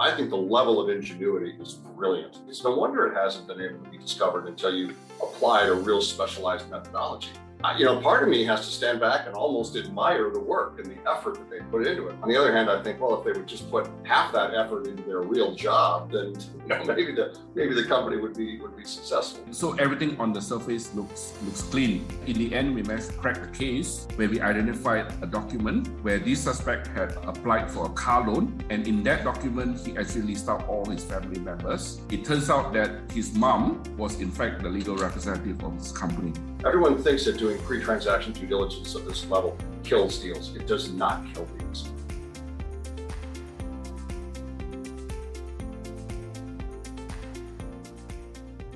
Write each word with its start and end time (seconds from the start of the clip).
I 0.00 0.14
think 0.14 0.30
the 0.30 0.36
level 0.36 0.80
of 0.80 0.88
ingenuity 0.90 1.56
is 1.60 1.74
brilliant. 1.74 2.38
It's 2.48 2.62
no 2.62 2.74
wonder 2.74 3.06
it 3.06 3.16
hasn't 3.16 3.48
been 3.48 3.60
able 3.60 3.82
to 3.82 3.90
be 3.90 3.98
discovered 3.98 4.46
until 4.46 4.72
you 4.72 4.94
applied 5.20 5.68
a 5.68 5.74
real 5.74 6.00
specialized 6.00 6.70
methodology 6.70 7.30
you 7.76 7.84
know, 7.84 8.00
part 8.00 8.22
of 8.22 8.28
me 8.28 8.44
has 8.44 8.60
to 8.60 8.70
stand 8.70 9.00
back 9.00 9.26
and 9.26 9.34
almost 9.34 9.76
admire 9.76 10.30
the 10.30 10.40
work 10.40 10.78
and 10.78 10.86
the 10.86 11.10
effort 11.10 11.34
that 11.34 11.50
they 11.50 11.58
put 11.70 11.86
into 11.86 12.08
it. 12.08 12.16
On 12.22 12.28
the 12.28 12.36
other 12.36 12.52
hand, 12.52 12.70
I 12.70 12.82
think, 12.82 13.00
well, 13.00 13.18
if 13.18 13.24
they 13.24 13.32
would 13.32 13.48
just 13.48 13.70
put 13.70 13.88
half 14.04 14.32
that 14.32 14.54
effort 14.54 14.86
into 14.86 15.02
their 15.02 15.22
real 15.22 15.54
job, 15.54 16.12
then 16.12 16.34
you 16.62 16.68
know, 16.68 16.84
maybe 16.84 17.12
the 17.12 17.36
maybe 17.54 17.74
the 17.74 17.84
company 17.84 18.16
would 18.16 18.36
be 18.36 18.60
would 18.60 18.76
be 18.76 18.84
successful. 18.84 19.44
So 19.50 19.74
everything 19.74 20.18
on 20.20 20.32
the 20.32 20.40
surface 20.40 20.94
looks 20.94 21.34
looks 21.44 21.62
clean. 21.62 22.06
In 22.26 22.38
the 22.38 22.54
end, 22.54 22.74
we 22.74 22.82
managed 22.82 23.10
to 23.10 23.16
crack 23.16 23.40
the 23.40 23.58
case 23.58 24.06
where 24.14 24.28
we 24.28 24.40
identified 24.40 25.12
a 25.22 25.26
document 25.26 25.88
where 26.02 26.18
this 26.18 26.40
suspect 26.40 26.86
had 26.88 27.12
applied 27.26 27.70
for 27.70 27.86
a 27.86 27.90
car 27.90 28.28
loan, 28.28 28.52
and 28.70 28.86
in 28.86 29.02
that 29.02 29.24
document, 29.24 29.84
he 29.84 29.96
actually 29.96 30.22
listed 30.22 30.50
out 30.50 30.68
all 30.68 30.84
his 30.84 31.04
family 31.04 31.40
members. 31.40 32.00
It 32.10 32.24
turns 32.24 32.50
out 32.50 32.72
that 32.74 33.10
his 33.12 33.34
mom 33.34 33.82
was 33.96 34.20
in 34.20 34.30
fact 34.30 34.62
the 34.62 34.68
legal 34.68 34.96
representative 34.96 35.62
of 35.64 35.78
this 35.78 35.92
company. 35.92 36.32
Everyone 36.66 37.00
thinks 37.00 37.24
that 37.24 37.38
doing 37.38 37.56
pre-transaction 37.58 38.32
due 38.32 38.48
diligence 38.48 38.96
at 38.96 39.06
this 39.06 39.24
level 39.30 39.56
kills 39.84 40.18
deals. 40.18 40.56
It 40.56 40.66
does 40.66 40.90
not 40.90 41.24
kill 41.32 41.44
deals. 41.44 41.88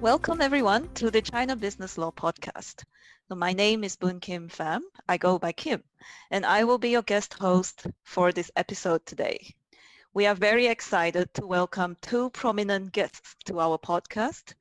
Welcome 0.01 0.41
everyone 0.41 0.91
to 0.95 1.11
the 1.11 1.23
China 1.23 1.57
Business 1.57 1.99
Law 1.99 2.13
Podcast. 2.13 2.85
My 3.29 3.53
name 3.53 3.83
is 3.83 3.97
Boon 3.97 4.21
Kim 4.21 4.49
Pham. 4.49 4.83
I 5.09 5.17
go 5.17 5.41
by 5.41 5.51
Kim, 5.51 5.83
and 6.31 6.47
I 6.47 6.63
will 6.63 6.79
be 6.79 6.91
your 6.91 7.03
guest 7.03 7.35
host 7.35 7.89
for 8.05 8.31
this 8.31 8.53
episode 8.55 9.05
today. 9.07 9.57
We 10.15 10.27
are 10.27 10.37
very 10.37 10.69
excited 10.69 11.35
to 11.35 11.49
welcome 11.49 11.97
two 12.01 12.31
prominent 12.31 12.93
guests 12.93 13.35
to 13.47 13.59
our 13.59 13.77
podcast, 13.77 14.55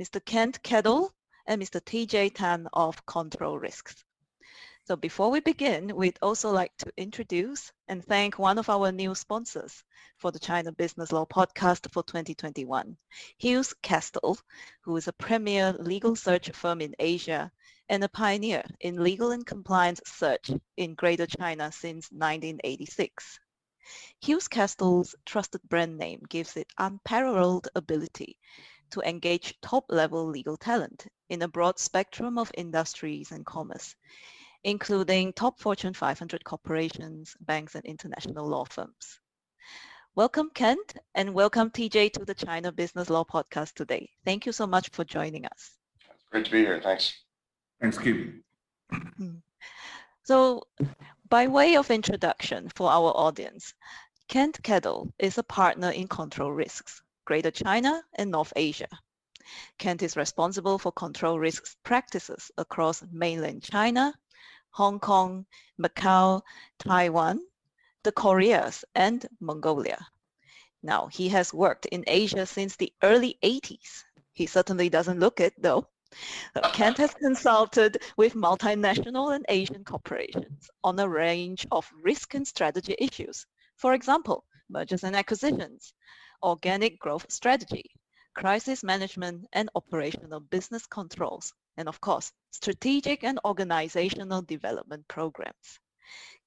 Mr. 0.00 0.24
Kent 0.24 0.62
Kedl 0.62 1.10
and 1.48 1.62
Mr. 1.62 1.80
TJ 1.80 2.34
Tan 2.34 2.68
of 2.74 3.04
Control 3.06 3.58
Risks. 3.58 4.04
So 4.84 4.96
before 4.96 5.30
we 5.30 5.40
begin, 5.40 5.96
we'd 5.96 6.18
also 6.20 6.50
like 6.50 6.76
to 6.78 6.92
introduce 6.96 7.72
and 7.88 8.04
thank 8.04 8.38
one 8.38 8.58
of 8.58 8.68
our 8.68 8.92
new 8.92 9.14
sponsors 9.14 9.82
for 10.18 10.30
the 10.30 10.38
China 10.38 10.72
Business 10.72 11.10
Law 11.10 11.24
podcast 11.24 11.90
for 11.90 12.02
2021, 12.02 12.96
Hughes-Castell, 13.38 14.38
who 14.82 14.96
is 14.96 15.08
a 15.08 15.12
premier 15.14 15.74
legal 15.78 16.14
search 16.14 16.50
firm 16.50 16.82
in 16.82 16.94
Asia 16.98 17.50
and 17.88 18.04
a 18.04 18.08
pioneer 18.10 18.64
in 18.80 19.02
legal 19.02 19.30
and 19.30 19.46
compliance 19.46 20.02
search 20.04 20.50
in 20.76 20.94
Greater 20.94 21.26
China 21.26 21.72
since 21.72 22.10
1986. 22.12 23.40
Hughes-Castell's 24.20 25.14
trusted 25.24 25.62
brand 25.68 25.96
name 25.96 26.20
gives 26.28 26.58
it 26.58 26.70
unparalleled 26.76 27.68
ability 27.74 28.38
to 28.90 29.00
engage 29.00 29.60
top-level 29.60 30.26
legal 30.26 30.56
talent 30.56 31.06
in 31.28 31.42
a 31.42 31.48
broad 31.48 31.78
spectrum 31.78 32.38
of 32.38 32.50
industries 32.54 33.32
and 33.32 33.44
commerce, 33.44 33.94
including 34.64 35.32
top 35.32 35.60
Fortune 35.60 35.94
500 35.94 36.44
corporations, 36.44 37.36
banks, 37.40 37.74
and 37.74 37.84
international 37.84 38.46
law 38.46 38.64
firms. 38.64 39.20
Welcome, 40.14 40.50
Kent, 40.54 40.96
and 41.14 41.32
welcome, 41.32 41.70
TJ, 41.70 42.12
to 42.14 42.24
the 42.24 42.34
China 42.34 42.72
Business 42.72 43.08
Law 43.08 43.24
Podcast 43.24 43.74
today. 43.74 44.10
Thank 44.24 44.46
you 44.46 44.52
so 44.52 44.66
much 44.66 44.88
for 44.90 45.04
joining 45.04 45.44
us. 45.46 45.76
It's 46.12 46.24
great 46.30 46.44
to 46.46 46.50
be 46.50 46.58
here. 46.58 46.80
Thanks. 46.82 47.14
Thanks, 47.80 47.98
Kim. 47.98 48.42
Hmm. 48.90 49.36
So, 50.24 50.64
by 51.28 51.46
way 51.46 51.76
of 51.76 51.90
introduction 51.90 52.68
for 52.74 52.90
our 52.90 53.12
audience, 53.16 53.74
Kent 54.28 54.62
Kedl 54.62 55.12
is 55.18 55.38
a 55.38 55.42
partner 55.42 55.90
in 55.90 56.08
Control 56.08 56.52
Risks, 56.52 57.00
Greater 57.28 57.50
China 57.50 58.02
and 58.14 58.30
North 58.30 58.54
Asia. 58.56 58.88
Kent 59.76 60.02
is 60.02 60.16
responsible 60.16 60.78
for 60.78 60.90
control 60.90 61.38
risks 61.38 61.76
practices 61.82 62.50
across 62.56 63.04
mainland 63.12 63.62
China, 63.62 64.14
Hong 64.70 64.98
Kong, 64.98 65.44
Macau, 65.78 66.40
Taiwan, 66.78 67.46
the 68.02 68.12
Koreas, 68.12 68.82
and 68.94 69.28
Mongolia. 69.40 69.98
Now, 70.82 71.08
he 71.08 71.28
has 71.28 71.52
worked 71.52 71.84
in 71.84 72.02
Asia 72.06 72.46
since 72.46 72.76
the 72.76 72.94
early 73.02 73.38
80s. 73.42 74.04
He 74.32 74.46
certainly 74.46 74.88
doesn't 74.88 75.20
look 75.20 75.38
it, 75.38 75.52
though. 75.60 75.86
Uh, 76.56 76.62
Kent 76.72 76.96
has 76.96 77.12
consulted 77.12 78.00
with 78.16 78.32
multinational 78.32 79.34
and 79.34 79.44
Asian 79.50 79.84
corporations 79.84 80.70
on 80.82 80.98
a 80.98 81.06
range 81.06 81.66
of 81.70 81.92
risk 82.02 82.32
and 82.32 82.48
strategy 82.48 82.96
issues. 82.98 83.44
For 83.76 83.92
example, 83.92 84.46
mergers 84.70 85.04
and 85.04 85.14
acquisitions, 85.14 85.92
organic 86.42 86.98
growth 86.98 87.30
strategy, 87.30 87.90
crisis 88.34 88.84
management 88.84 89.46
and 89.52 89.68
operational 89.74 90.40
business 90.40 90.86
controls, 90.86 91.52
and 91.76 91.88
of 91.88 92.00
course, 92.00 92.32
strategic 92.50 93.24
and 93.24 93.40
organizational 93.44 94.42
development 94.42 95.06
programs. 95.08 95.80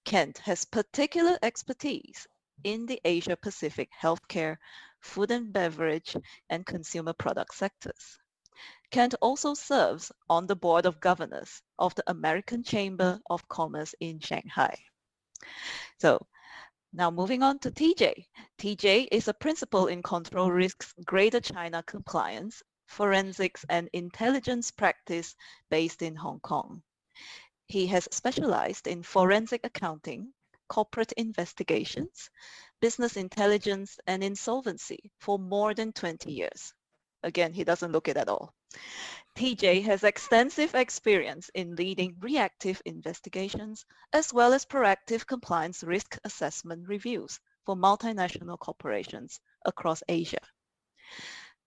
Kent 0.06 0.38
has 0.40 0.66
particular 0.66 1.38
expertise 1.42 2.28
in 2.64 2.86
the 2.86 3.00
Asia 3.06 3.36
Pacific 3.36 3.90
healthcare, 4.02 4.58
food 5.02 5.32
and 5.32 5.52
beverage, 5.52 6.16
and 6.50 6.66
consumer 6.66 7.14
product 7.14 7.54
sectors. 7.54 8.18
Kent 8.92 9.16
also 9.22 9.54
serves 9.54 10.12
on 10.30 10.48
the 10.48 10.56
board 10.56 10.86
of 10.86 11.00
governors 11.00 11.62
of 11.80 11.96
the 11.96 12.04
American 12.08 12.64
Chamber 12.64 13.20
of 13.30 13.48
Commerce 13.48 13.96
in 14.00 14.20
Shanghai. 14.20 14.78
So 16.00 16.26
now 16.94 17.10
moving 17.10 17.42
on 17.44 17.60
to 17.60 17.72
TJ. 17.72 18.28
TJ 18.58 19.08
is 19.12 19.28
a 19.28 19.34
principal 19.34 19.88
in 19.88 20.04
control 20.04 20.52
risks 20.52 20.94
Greater 21.06 21.40
China 21.40 21.84
compliance, 21.84 22.62
forensics 22.88 23.66
and 23.70 23.90
intelligence 23.94 24.72
practice 24.72 25.36
based 25.70 26.02
in 26.02 26.16
Hong 26.16 26.40
Kong. 26.42 26.84
He 27.68 27.88
has 27.88 28.08
specialized 28.12 28.88
in 28.88 29.04
forensic 29.04 29.62
accounting, 29.64 30.34
corporate 30.68 31.14
investigations, 31.14 32.30
business 32.82 33.16
intelligence 33.16 33.98
and 34.08 34.24
insolvency 34.24 35.12
for 35.20 35.40
more 35.40 35.74
than 35.74 35.94
20 35.94 36.32
years. 36.32 36.74
Again, 37.24 37.54
he 37.54 37.64
doesn't 37.64 37.92
look 37.92 38.10
it 38.10 38.18
at 38.18 38.28
all. 38.28 38.54
TJ 39.36 39.84
has 39.84 40.04
extensive 40.04 40.76
experience 40.76 41.50
in 41.54 41.76
leading 41.76 42.16
reactive 42.20 42.82
investigations 42.86 43.86
as 44.14 44.34
well 44.34 44.54
as 44.54 44.66
proactive 44.66 45.26
compliance 45.26 45.84
risk 45.84 46.18
assessment 46.24 46.88
reviews 46.88 47.40
for 47.66 47.76
multinational 47.76 48.60
corporations 48.60 49.40
across 49.66 50.04
Asia. 50.08 50.42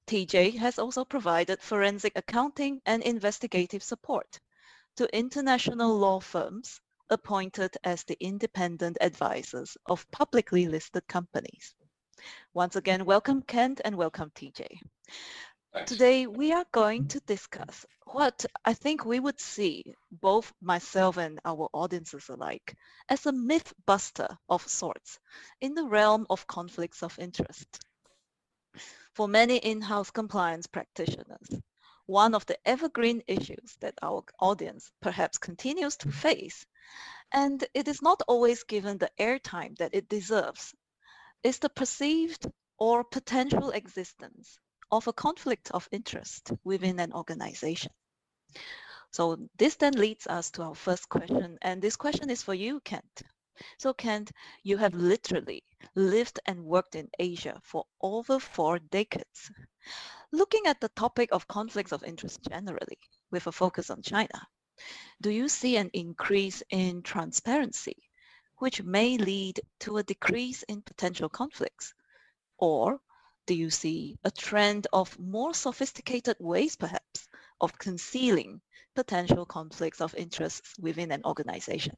TJ 0.06 0.56
has 0.58 0.78
also 0.78 1.04
provided 1.04 1.62
forensic 1.62 2.12
accounting 2.16 2.80
and 2.84 3.02
investigative 3.02 3.82
support 3.82 4.38
to 4.96 5.16
international 5.16 5.96
law 5.96 6.20
firms 6.20 6.80
appointed 7.10 7.76
as 7.84 8.04
the 8.04 8.16
independent 8.20 8.98
advisors 9.00 9.76
of 9.86 10.10
publicly 10.10 10.66
listed 10.66 11.06
companies. 11.08 11.74
Once 12.52 12.76
again, 12.76 13.04
welcome 13.04 13.42
Kent 13.42 13.80
and 13.84 13.96
welcome 13.96 14.30
TJ. 14.34 14.80
Today, 15.74 16.26
we 16.26 16.52
are 16.52 16.64
going 16.72 17.08
to 17.08 17.20
discuss 17.20 17.84
what 18.06 18.46
I 18.64 18.74
think 18.74 19.04
we 19.04 19.18
would 19.18 19.40
see, 19.40 19.94
both 20.10 20.52
myself 20.62 21.16
and 21.16 21.40
our 21.44 21.68
audiences 21.72 22.28
alike, 22.28 22.76
as 23.08 23.26
a 23.26 23.32
myth 23.32 23.74
buster 23.84 24.28
of 24.48 24.66
sorts 24.68 25.18
in 25.60 25.74
the 25.74 25.84
realm 25.84 26.26
of 26.30 26.46
conflicts 26.46 27.02
of 27.02 27.18
interest. 27.18 27.80
For 29.14 29.26
many 29.26 29.56
in-house 29.56 30.10
compliance 30.10 30.68
practitioners, 30.68 31.50
one 32.06 32.34
of 32.34 32.46
the 32.46 32.56
evergreen 32.66 33.22
issues 33.26 33.76
that 33.80 33.98
our 34.00 34.22
audience 34.38 34.92
perhaps 35.02 35.38
continues 35.38 35.96
to 35.98 36.12
face, 36.12 36.64
and 37.32 37.62
it 37.74 37.88
is 37.88 38.00
not 38.00 38.22
always 38.28 38.62
given 38.62 38.96
the 38.98 39.10
airtime 39.18 39.76
that 39.78 39.94
it 39.94 40.08
deserves, 40.08 40.72
is 41.42 41.58
the 41.58 41.68
perceived 41.68 42.46
or 42.78 43.04
potential 43.04 43.70
existence 43.70 44.58
of 44.90 45.06
a 45.06 45.12
conflict 45.12 45.70
of 45.72 45.88
interest 45.92 46.52
within 46.64 47.00
an 47.00 47.12
organization. 47.12 47.92
So 49.10 49.38
this 49.56 49.76
then 49.76 49.94
leads 49.94 50.26
us 50.26 50.50
to 50.52 50.62
our 50.62 50.74
first 50.74 51.08
question, 51.08 51.58
and 51.62 51.80
this 51.80 51.96
question 51.96 52.30
is 52.30 52.42
for 52.42 52.54
you, 52.54 52.80
Kent. 52.80 53.22
So 53.78 53.94
Kent, 53.94 54.32
you 54.64 54.76
have 54.78 54.94
literally 54.94 55.62
lived 55.94 56.40
and 56.46 56.64
worked 56.64 56.96
in 56.96 57.08
Asia 57.18 57.60
for 57.62 57.84
over 58.00 58.40
four 58.40 58.80
decades. 58.80 59.52
Looking 60.32 60.66
at 60.66 60.80
the 60.80 60.88
topic 60.88 61.28
of 61.30 61.46
conflicts 61.46 61.92
of 61.92 62.02
interest 62.02 62.40
generally, 62.42 62.98
with 63.30 63.46
a 63.46 63.52
focus 63.52 63.90
on 63.90 64.02
China, 64.02 64.48
do 65.20 65.30
you 65.30 65.48
see 65.48 65.76
an 65.76 65.90
increase 65.92 66.64
in 66.70 67.02
transparency, 67.02 67.96
which 68.58 68.82
may 68.82 69.16
lead 69.16 69.60
to 69.80 69.98
a 69.98 70.02
decrease 70.02 70.64
in 70.64 70.82
potential 70.82 71.28
conflicts? 71.28 71.94
Or 72.58 73.00
do 73.46 73.54
you 73.54 73.70
see 73.70 74.16
a 74.24 74.30
trend 74.30 74.86
of 74.92 75.18
more 75.18 75.54
sophisticated 75.54 76.36
ways, 76.40 76.76
perhaps, 76.76 77.28
of 77.60 77.76
concealing 77.78 78.60
potential 78.94 79.44
conflicts 79.44 80.00
of 80.00 80.14
interests 80.14 80.74
within 80.78 81.12
an 81.12 81.22
organization? 81.24 81.96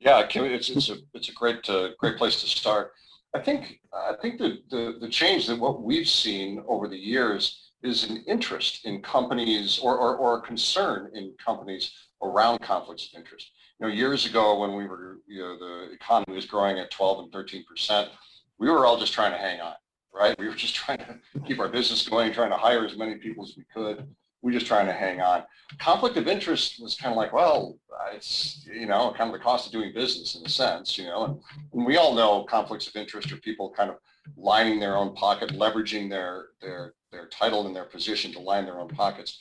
Yeah, 0.00 0.26
it's, 0.28 0.70
it's 0.70 0.88
a 0.88 0.96
it's 1.12 1.28
a 1.28 1.32
great 1.32 1.68
uh, 1.68 1.90
great 1.98 2.16
place 2.16 2.40
to 2.40 2.46
start. 2.46 2.92
I 3.34 3.40
think 3.40 3.80
I 3.92 4.14
think 4.20 4.38
the, 4.38 4.58
the, 4.70 4.96
the 5.00 5.08
change 5.08 5.46
that 5.46 5.60
what 5.60 5.82
we've 5.82 6.08
seen 6.08 6.62
over 6.66 6.88
the 6.88 6.96
years 6.96 7.70
is 7.82 8.08
an 8.10 8.24
interest 8.26 8.84
in 8.84 9.00
companies 9.02 9.78
or, 9.78 9.96
or, 9.96 10.16
or 10.16 10.38
a 10.38 10.42
concern 10.42 11.10
in 11.14 11.34
companies 11.44 11.92
around 12.22 12.60
conflicts 12.60 13.08
of 13.12 13.18
interest. 13.18 13.50
You 13.78 13.86
know, 13.86 13.92
years 13.92 14.26
ago 14.26 14.58
when 14.58 14.74
we 14.74 14.86
were, 14.86 15.18
you 15.26 15.40
know, 15.40 15.58
the 15.58 15.92
economy 15.92 16.34
was 16.34 16.44
growing 16.44 16.78
at 16.78 16.90
12 16.90 17.24
and 17.24 17.32
13 17.32 17.64
percent, 17.64 18.10
we 18.60 18.68
were 18.68 18.86
all 18.86 18.98
just 18.98 19.14
trying 19.14 19.32
to 19.32 19.38
hang 19.38 19.60
on, 19.60 19.72
right? 20.14 20.38
We 20.38 20.46
were 20.46 20.54
just 20.54 20.74
trying 20.76 20.98
to 20.98 21.18
keep 21.46 21.58
our 21.58 21.68
business 21.68 22.06
going, 22.06 22.32
trying 22.32 22.50
to 22.50 22.56
hire 22.56 22.84
as 22.84 22.96
many 22.96 23.16
people 23.16 23.42
as 23.42 23.54
we 23.56 23.64
could. 23.74 24.06
We're 24.42 24.52
just 24.52 24.66
trying 24.66 24.86
to 24.86 24.92
hang 24.92 25.20
on. 25.20 25.42
Conflict 25.78 26.16
of 26.16 26.28
interest 26.28 26.80
was 26.80 26.94
kind 26.94 27.12
of 27.12 27.16
like, 27.16 27.32
well, 27.32 27.78
it's, 28.14 28.66
you 28.72 28.86
know, 28.86 29.12
kind 29.16 29.28
of 29.28 29.32
the 29.32 29.42
cost 29.42 29.66
of 29.66 29.72
doing 29.72 29.92
business 29.92 30.34
in 30.34 30.44
a 30.46 30.48
sense, 30.48 30.96
you 30.96 31.04
know, 31.04 31.24
and, 31.24 31.40
and 31.72 31.86
we 31.86 31.96
all 31.96 32.14
know 32.14 32.44
conflicts 32.44 32.86
of 32.86 32.96
interest 32.96 33.32
are 33.32 33.36
people 33.36 33.70
kind 33.70 33.90
of 33.90 33.96
lining 34.36 34.78
their 34.80 34.96
own 34.96 35.14
pocket, 35.14 35.50
leveraging 35.50 36.08
their, 36.08 36.46
their, 36.62 36.94
their 37.12 37.28
title 37.28 37.66
and 37.66 37.76
their 37.76 37.84
position 37.84 38.32
to 38.32 38.40
line 38.40 38.64
their 38.64 38.80
own 38.80 38.88
pockets 38.88 39.38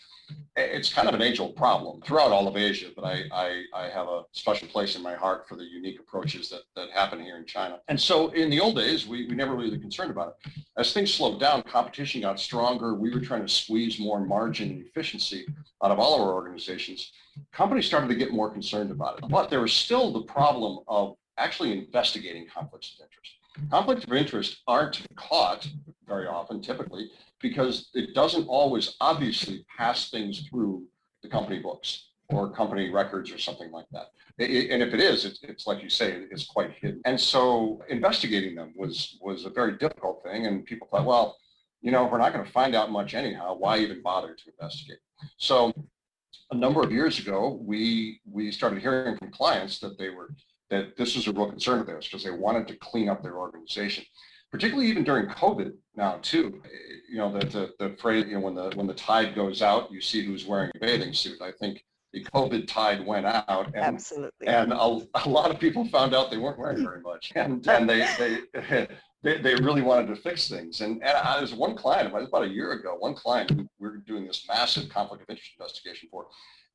it's 0.55 0.93
kind 0.93 1.07
of 1.07 1.13
an 1.13 1.21
age-old 1.21 1.55
problem 1.55 2.01
throughout 2.01 2.31
all 2.31 2.47
of 2.47 2.57
Asia, 2.57 2.87
but 2.95 3.05
I, 3.05 3.23
I, 3.31 3.63
I, 3.73 3.89
have 3.89 4.07
a 4.07 4.23
special 4.31 4.67
place 4.67 4.95
in 4.95 5.03
my 5.03 5.15
heart 5.15 5.47
for 5.47 5.55
the 5.55 5.63
unique 5.63 5.99
approaches 5.99 6.49
that, 6.49 6.61
that 6.75 6.89
happen 6.91 7.21
here 7.21 7.37
in 7.37 7.45
China. 7.45 7.79
And 7.87 7.99
so 7.99 8.29
in 8.29 8.49
the 8.49 8.59
old 8.59 8.75
days, 8.75 9.07
we, 9.07 9.25
we 9.27 9.35
never 9.35 9.55
really 9.55 9.71
were 9.71 9.77
concerned 9.77 10.11
about 10.11 10.35
it. 10.45 10.51
As 10.77 10.93
things 10.93 11.13
slowed 11.13 11.39
down, 11.39 11.63
competition 11.63 12.21
got 12.21 12.39
stronger. 12.39 12.93
We 12.95 13.13
were 13.13 13.21
trying 13.21 13.41
to 13.41 13.49
squeeze 13.49 13.99
more 13.99 14.19
margin 14.19 14.69
and 14.69 14.85
efficiency 14.85 15.45
out 15.83 15.91
of 15.91 15.99
all 15.99 16.15
of 16.15 16.21
our 16.21 16.33
organizations. 16.33 17.11
Companies 17.53 17.85
started 17.85 18.07
to 18.07 18.15
get 18.15 18.31
more 18.31 18.51
concerned 18.51 18.91
about 18.91 19.19
it. 19.19 19.29
But 19.29 19.49
there 19.49 19.61
was 19.61 19.73
still 19.73 20.11
the 20.11 20.23
problem 20.23 20.79
of 20.87 21.15
actually 21.37 21.71
investigating 21.71 22.47
conflicts 22.53 22.95
of 22.99 23.05
interest. 23.05 23.38
Conflicts 23.69 24.03
of 24.05 24.13
interest 24.13 24.61
aren't 24.67 25.05
caught 25.15 25.69
very 26.07 26.27
often, 26.27 26.61
typically, 26.61 27.11
because 27.41 27.89
it 27.93 28.13
doesn't 28.13 28.47
always 28.47 28.95
obviously 28.99 29.65
pass 29.77 30.09
things 30.09 30.47
through 30.49 30.83
the 31.23 31.29
company 31.29 31.59
books 31.59 32.09
or 32.29 32.49
company 32.51 32.89
records 32.89 33.31
or 33.31 33.37
something 33.37 33.71
like 33.71 33.85
that. 33.91 34.07
It, 34.37 34.71
and 34.71 34.81
if 34.81 34.93
it 34.93 35.01
is, 35.01 35.25
it's, 35.25 35.39
it's, 35.43 35.67
like 35.67 35.83
you 35.83 35.89
say, 35.89 36.23
it's 36.31 36.45
quite 36.45 36.71
hidden. 36.71 37.01
And 37.05 37.19
so 37.19 37.81
investigating 37.89 38.55
them 38.55 38.73
was 38.75 39.17
was 39.21 39.45
a 39.45 39.49
very 39.49 39.77
difficult 39.77 40.23
thing. 40.23 40.45
And 40.45 40.65
people 40.65 40.87
thought, 40.89 41.05
well, 41.05 41.37
you 41.81 41.91
know, 41.91 42.05
we're 42.05 42.17
not 42.19 42.33
going 42.33 42.45
to 42.45 42.51
find 42.51 42.75
out 42.75 42.91
much 42.91 43.13
anyhow. 43.13 43.55
Why 43.55 43.79
even 43.79 44.01
bother 44.01 44.33
to 44.33 44.51
investigate? 44.51 44.99
So 45.37 45.73
a 46.51 46.55
number 46.55 46.81
of 46.81 46.91
years 46.91 47.19
ago, 47.19 47.59
we 47.61 48.21
we 48.29 48.51
started 48.51 48.79
hearing 48.79 49.17
from 49.17 49.31
clients 49.31 49.79
that 49.79 49.97
they 49.97 50.09
were 50.09 50.29
that 50.69 50.95
this 50.97 51.15
was 51.15 51.27
a 51.27 51.31
real 51.31 51.49
concern 51.49 51.79
of 51.79 51.87
theirs 51.87 52.07
because 52.07 52.23
they 52.23 52.31
wanted 52.31 52.67
to 52.67 52.75
clean 52.75 53.09
up 53.09 53.23
their 53.23 53.37
organization 53.37 54.03
particularly 54.51 54.89
even 54.89 55.03
during 55.03 55.27
COVID 55.27 55.73
now 55.95 56.17
too. 56.21 56.61
You 57.09 57.17
know, 57.17 57.31
the, 57.31 57.45
the, 57.45 57.69
the 57.79 57.95
phrase, 57.97 58.25
you 58.27 58.33
know, 58.33 58.39
when 58.39 58.55
the 58.55 58.71
when 58.75 58.87
the 58.87 58.93
tide 58.93 59.35
goes 59.35 59.61
out, 59.61 59.91
you 59.91 60.01
see 60.01 60.25
who's 60.25 60.45
wearing 60.45 60.71
a 60.75 60.79
bathing 60.79 61.13
suit. 61.13 61.41
I 61.41 61.51
think 61.59 61.83
the 62.13 62.23
COVID 62.23 62.67
tide 62.67 63.05
went 63.05 63.25
out 63.25 63.67
and, 63.67 63.75
Absolutely. 63.75 64.47
and 64.47 64.73
a, 64.73 64.99
a 65.25 65.29
lot 65.29 65.51
of 65.51 65.59
people 65.59 65.85
found 65.85 66.15
out 66.15 66.31
they 66.31 66.37
weren't 66.37 66.57
wearing 66.57 66.83
very 66.83 67.01
much. 67.01 67.31
And, 67.35 67.65
and 67.67 67.87
they, 67.87 68.07
they, 68.17 68.87
they, 69.23 69.37
they 69.37 69.55
really 69.55 69.83
wanted 69.83 70.07
to 70.07 70.15
fix 70.15 70.49
things. 70.49 70.81
And, 70.81 71.03
and 71.03 71.17
I, 71.17 71.39
was 71.39 71.53
one 71.53 71.75
client, 71.75 72.07
about 72.07 72.43
a 72.43 72.47
year 72.47 72.71
ago, 72.71 72.95
one 72.97 73.13
client 73.13 73.51
we 73.51 73.67
were 73.87 73.97
doing 73.97 74.25
this 74.25 74.45
massive 74.47 74.89
conflict 74.89 75.21
of 75.21 75.29
interest 75.29 75.51
investigation 75.59 76.09
for. 76.09 76.27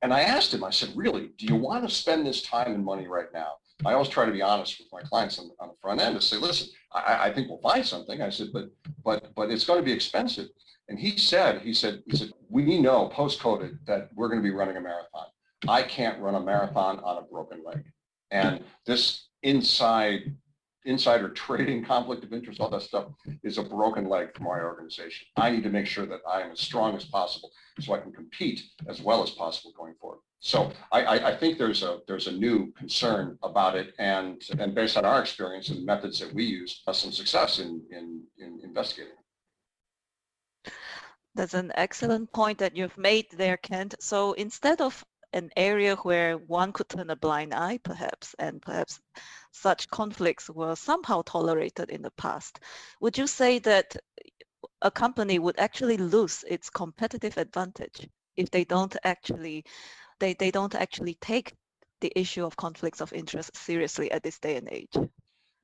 And 0.02 0.12
I 0.12 0.22
asked 0.22 0.52
him, 0.52 0.64
I 0.64 0.70
said, 0.70 0.90
really, 0.94 1.30
do 1.38 1.46
you 1.46 1.56
want 1.56 1.88
to 1.88 1.94
spend 1.94 2.26
this 2.26 2.42
time 2.42 2.74
and 2.74 2.84
money 2.84 3.06
right 3.06 3.32
now? 3.32 3.52
I 3.84 3.94
always 3.94 4.08
try 4.08 4.26
to 4.26 4.32
be 4.32 4.42
honest 4.42 4.78
with 4.78 4.88
my 4.92 5.02
clients 5.08 5.38
on, 5.38 5.50
on 5.60 5.68
the 5.68 5.74
front 5.80 6.00
end 6.00 6.14
to 6.14 6.22
say, 6.24 6.36
listen, 6.36 6.68
I, 6.92 7.28
I, 7.28 7.32
think 7.32 7.48
we'll 7.48 7.58
buy 7.58 7.82
something. 7.82 8.22
I 8.22 8.30
said, 8.30 8.48
but 8.52 8.66
but 9.04 9.34
but 9.34 9.50
it's 9.50 9.64
going 9.64 9.80
to 9.80 9.84
be 9.84 9.92
expensive. 9.92 10.48
And 10.88 10.98
he 10.98 11.16
said, 11.16 11.62
he 11.62 11.72
said, 11.72 12.02
he 12.06 12.16
said, 12.16 12.30
we 12.48 12.80
know 12.80 13.08
post 13.08 13.40
COVID 13.40 13.78
that 13.86 14.10
we're 14.14 14.28
going 14.28 14.40
to 14.40 14.48
be 14.48 14.54
running 14.54 14.76
a 14.76 14.80
marathon. 14.80 15.26
I 15.66 15.82
can't 15.82 16.20
run 16.20 16.34
a 16.34 16.40
marathon 16.40 17.00
on 17.00 17.18
a 17.18 17.22
broken 17.22 17.64
leg. 17.64 17.84
And 18.30 18.62
this 18.86 19.28
inside 19.42 20.34
insider 20.84 21.28
trading, 21.30 21.84
conflict 21.94 22.24
of 22.24 22.32
interest, 22.32 22.60
all 22.60 22.70
that 22.70 22.82
stuff 22.82 23.06
is 23.42 23.58
a 23.58 23.62
broken 23.62 24.08
leg 24.08 24.34
for 24.34 24.42
my 24.42 24.60
organization. 24.60 25.26
I 25.36 25.50
need 25.50 25.62
to 25.64 25.70
make 25.70 25.86
sure 25.86 26.06
that 26.06 26.20
I 26.28 26.42
am 26.42 26.52
as 26.52 26.60
strong 26.60 26.96
as 26.96 27.04
possible 27.04 27.50
so 27.80 27.94
I 27.94 28.00
can 28.00 28.12
compete 28.12 28.62
as 28.88 29.02
well 29.02 29.22
as 29.22 29.30
possible 29.30 29.72
going 29.76 29.94
forward. 30.00 30.20
So 30.40 30.70
I, 30.92 31.30
I, 31.30 31.36
think 31.36 31.56
there's 31.56 31.82
a 31.82 32.00
there's 32.06 32.26
a 32.26 32.32
new 32.32 32.70
concern 32.72 33.38
about 33.42 33.76
it, 33.76 33.94
and 33.98 34.42
and 34.58 34.74
based 34.74 34.98
on 34.98 35.06
our 35.06 35.18
experience 35.22 35.70
and 35.70 35.78
the 35.78 35.86
methods 35.86 36.20
that 36.20 36.34
we 36.34 36.44
use, 36.44 36.82
some 36.92 37.12
success 37.12 37.60
in, 37.60 37.80
in 37.90 38.22
in 38.36 38.60
investigating. 38.62 39.16
That's 41.34 41.54
an 41.54 41.72
excellent 41.76 42.30
point 42.32 42.58
that 42.58 42.76
you've 42.76 42.98
made 42.98 43.26
there, 43.32 43.56
Kent. 43.56 43.94
So 44.00 44.34
instead 44.34 44.82
of 44.82 45.02
an 45.32 45.50
area 45.56 45.96
where 45.96 46.36
one 46.36 46.72
could 46.72 46.88
turn 46.88 47.10
a 47.10 47.16
blind 47.16 47.52
eye, 47.54 47.78
perhaps, 47.82 48.34
and 48.38 48.62
perhaps 48.62 49.00
such 49.54 49.88
conflicts 49.88 50.50
were 50.50 50.74
somehow 50.74 51.22
tolerated 51.22 51.90
in 51.90 52.02
the 52.02 52.10
past, 52.12 52.60
would 53.00 53.16
you 53.16 53.26
say 53.26 53.58
that 53.60 53.96
a 54.82 54.90
company 54.90 55.38
would 55.38 55.58
actually 55.58 55.96
lose 55.96 56.44
its 56.48 56.68
competitive 56.68 57.36
advantage 57.38 58.08
if 58.36 58.50
they 58.50 58.64
don't 58.64 58.96
actually 59.04 59.64
they, 60.20 60.34
they 60.34 60.50
don't 60.50 60.74
actually 60.74 61.14
take 61.20 61.54
the 62.00 62.12
issue 62.16 62.44
of 62.44 62.56
conflicts 62.56 63.00
of 63.00 63.12
interest 63.12 63.56
seriously 63.56 64.10
at 64.12 64.22
this 64.22 64.38
day 64.38 64.56
and 64.56 64.68
age. 64.70 64.94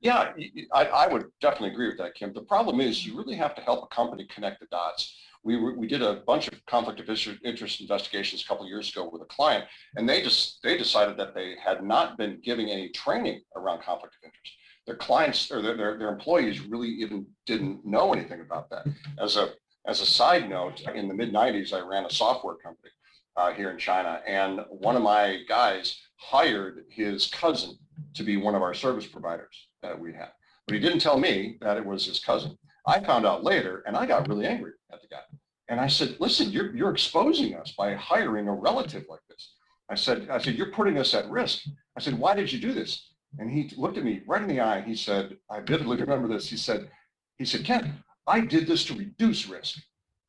Yeah, 0.01 0.33
I, 0.73 0.85
I 0.85 1.07
would 1.07 1.25
definitely 1.39 1.69
agree 1.69 1.87
with 1.87 1.97
that, 1.99 2.15
Kim. 2.15 2.33
The 2.33 2.41
problem 2.41 2.81
is 2.81 3.05
you 3.05 3.15
really 3.15 3.35
have 3.35 3.55
to 3.55 3.61
help 3.61 3.83
a 3.83 3.95
company 3.95 4.25
connect 4.33 4.59
the 4.59 4.65
dots. 4.67 5.15
We, 5.43 5.57
we 5.57 5.87
did 5.87 6.01
a 6.03 6.21
bunch 6.27 6.47
of 6.47 6.63
conflict 6.67 6.99
of 6.99 7.09
interest 7.43 7.81
investigations 7.81 8.43
a 8.43 8.47
couple 8.47 8.63
of 8.63 8.69
years 8.69 8.89
ago 8.89 9.09
with 9.11 9.23
a 9.23 9.25
client, 9.25 9.65
and 9.95 10.07
they 10.07 10.21
just 10.21 10.61
they 10.63 10.77
decided 10.77 11.17
that 11.17 11.33
they 11.33 11.55
had 11.63 11.83
not 11.83 12.17
been 12.17 12.39
giving 12.43 12.69
any 12.69 12.89
training 12.89 13.41
around 13.55 13.81
conflict 13.81 14.15
of 14.15 14.27
interest. 14.27 14.55
Their 14.85 14.95
clients 14.95 15.51
or 15.51 15.61
their, 15.61 15.77
their, 15.77 15.97
their 15.97 16.09
employees 16.09 16.61
really 16.61 16.89
even 16.89 17.25
didn't 17.45 17.85
know 17.85 18.13
anything 18.13 18.41
about 18.41 18.69
that. 18.69 18.85
As 19.19 19.35
a 19.35 19.53
as 19.85 20.01
a 20.01 20.05
side 20.05 20.47
note, 20.47 20.81
in 20.93 21.07
the 21.07 21.13
mid 21.13 21.33
90s, 21.33 21.73
I 21.73 21.79
ran 21.79 22.05
a 22.05 22.11
software 22.11 22.55
company 22.55 22.91
uh, 23.35 23.51
here 23.51 23.71
in 23.71 23.77
China. 23.77 24.21
And 24.27 24.61
one 24.69 24.95
of 24.95 25.01
my 25.01 25.39
guys 25.47 25.99
hired 26.17 26.85
his 26.89 27.27
cousin 27.27 27.77
to 28.13 28.23
be 28.23 28.37
one 28.37 28.55
of 28.55 28.61
our 28.61 28.73
service 28.73 29.07
providers 29.07 29.67
that 29.81 29.99
we 29.99 30.13
had. 30.13 30.29
But 30.67 30.75
he 30.75 30.79
didn't 30.79 30.99
tell 30.99 31.17
me 31.17 31.57
that 31.61 31.77
it 31.77 31.85
was 31.85 32.05
his 32.05 32.19
cousin. 32.19 32.57
I 32.85 32.99
found 32.99 33.25
out 33.25 33.43
later 33.43 33.83
and 33.85 33.95
I 33.95 34.05
got 34.05 34.27
really 34.27 34.45
angry 34.45 34.73
at 34.93 35.01
the 35.01 35.07
guy. 35.07 35.21
And 35.69 35.79
I 35.79 35.87
said, 35.87 36.17
listen, 36.19 36.51
you're, 36.51 36.75
you're 36.75 36.91
exposing 36.91 37.55
us 37.55 37.71
by 37.77 37.95
hiring 37.95 38.47
a 38.47 38.53
relative 38.53 39.05
like 39.09 39.21
this. 39.29 39.53
I 39.89 39.95
said, 39.95 40.27
I 40.29 40.37
said, 40.37 40.55
you're 40.55 40.71
putting 40.71 40.97
us 40.97 41.13
at 41.13 41.29
risk. 41.29 41.63
I 41.97 42.01
said, 42.01 42.17
why 42.17 42.35
did 42.35 42.51
you 42.51 42.59
do 42.59 42.73
this? 42.73 43.09
And 43.39 43.49
he 43.49 43.71
looked 43.77 43.97
at 43.97 44.03
me 44.03 44.21
right 44.27 44.41
in 44.41 44.47
the 44.47 44.59
eye. 44.59 44.81
He 44.81 44.95
said, 44.95 45.37
I 45.49 45.61
vividly 45.61 45.97
remember 45.97 46.27
this. 46.27 46.49
He 46.49 46.57
said, 46.57 46.89
he 47.37 47.45
said, 47.45 47.63
Ken, 47.63 48.03
I 48.27 48.41
did 48.41 48.67
this 48.67 48.83
to 48.85 48.93
reduce 48.93 49.47
risk. 49.47 49.79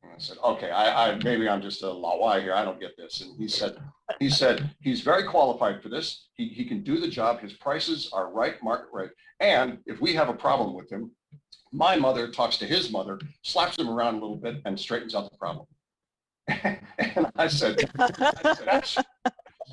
And 0.01 0.11
I 0.11 0.17
said, 0.17 0.37
okay, 0.43 0.69
I, 0.69 1.11
I 1.11 1.15
maybe 1.23 1.47
I'm 1.47 1.61
just 1.61 1.83
a 1.83 1.87
laowai 1.87 2.41
here. 2.41 2.53
I 2.53 2.63
don't 2.63 2.79
get 2.79 2.97
this. 2.97 3.21
And 3.21 3.37
he 3.37 3.47
said, 3.47 3.77
he 4.19 4.29
said 4.29 4.73
he's 4.81 5.01
very 5.01 5.23
qualified 5.23 5.81
for 5.81 5.89
this. 5.89 6.27
He, 6.33 6.47
he 6.49 6.65
can 6.65 6.83
do 6.83 6.99
the 6.99 7.07
job. 7.07 7.39
His 7.39 7.53
prices 7.53 8.09
are 8.13 8.31
right, 8.31 8.55
market 8.63 8.89
rate. 8.93 9.11
And 9.39 9.79
if 9.85 9.99
we 10.01 10.13
have 10.13 10.29
a 10.29 10.33
problem 10.33 10.73
with 10.73 10.89
him, 10.91 11.11
my 11.71 11.95
mother 11.95 12.29
talks 12.29 12.57
to 12.57 12.65
his 12.65 12.91
mother, 12.91 13.19
slaps 13.41 13.77
him 13.77 13.89
around 13.89 14.15
a 14.15 14.19
little 14.19 14.37
bit, 14.37 14.57
and 14.65 14.79
straightens 14.79 15.15
out 15.15 15.29
the 15.31 15.37
problem. 15.37 15.65
and 16.47 17.27
I 17.35 17.47
said, 17.47 17.79
I 17.97 18.81
said, 18.83 19.05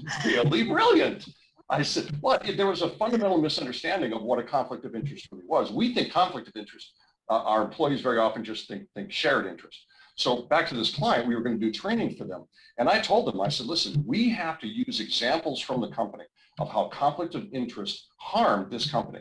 that's 0.02 0.24
really 0.24 0.64
brilliant. 0.64 1.28
I 1.68 1.82
said, 1.82 2.16
what? 2.20 2.44
There 2.56 2.66
was 2.66 2.82
a 2.82 2.90
fundamental 2.90 3.40
misunderstanding 3.40 4.12
of 4.12 4.22
what 4.22 4.38
a 4.38 4.42
conflict 4.42 4.84
of 4.84 4.94
interest 4.94 5.28
really 5.30 5.44
was. 5.46 5.70
We 5.70 5.94
think 5.94 6.12
conflict 6.12 6.48
of 6.48 6.56
interest, 6.56 6.92
uh, 7.28 7.42
our 7.42 7.62
employees 7.62 8.00
very 8.00 8.18
often 8.18 8.44
just 8.44 8.66
think, 8.66 8.88
think 8.94 9.12
shared 9.12 9.46
interest. 9.46 9.86
So 10.16 10.42
back 10.42 10.68
to 10.68 10.74
this 10.74 10.94
client, 10.94 11.26
we 11.26 11.34
were 11.34 11.42
going 11.42 11.58
to 11.58 11.64
do 11.64 11.72
training 11.72 12.16
for 12.16 12.24
them. 12.24 12.44
And 12.78 12.88
I 12.88 13.00
told 13.00 13.26
them, 13.26 13.40
I 13.40 13.48
said, 13.48 13.66
listen, 13.66 14.02
we 14.06 14.28
have 14.30 14.58
to 14.60 14.66
use 14.66 15.00
examples 15.00 15.60
from 15.60 15.80
the 15.80 15.88
company 15.88 16.24
of 16.58 16.70
how 16.70 16.88
conflict 16.88 17.34
of 17.34 17.46
interest 17.52 18.08
harmed 18.16 18.70
this 18.70 18.90
company. 18.90 19.20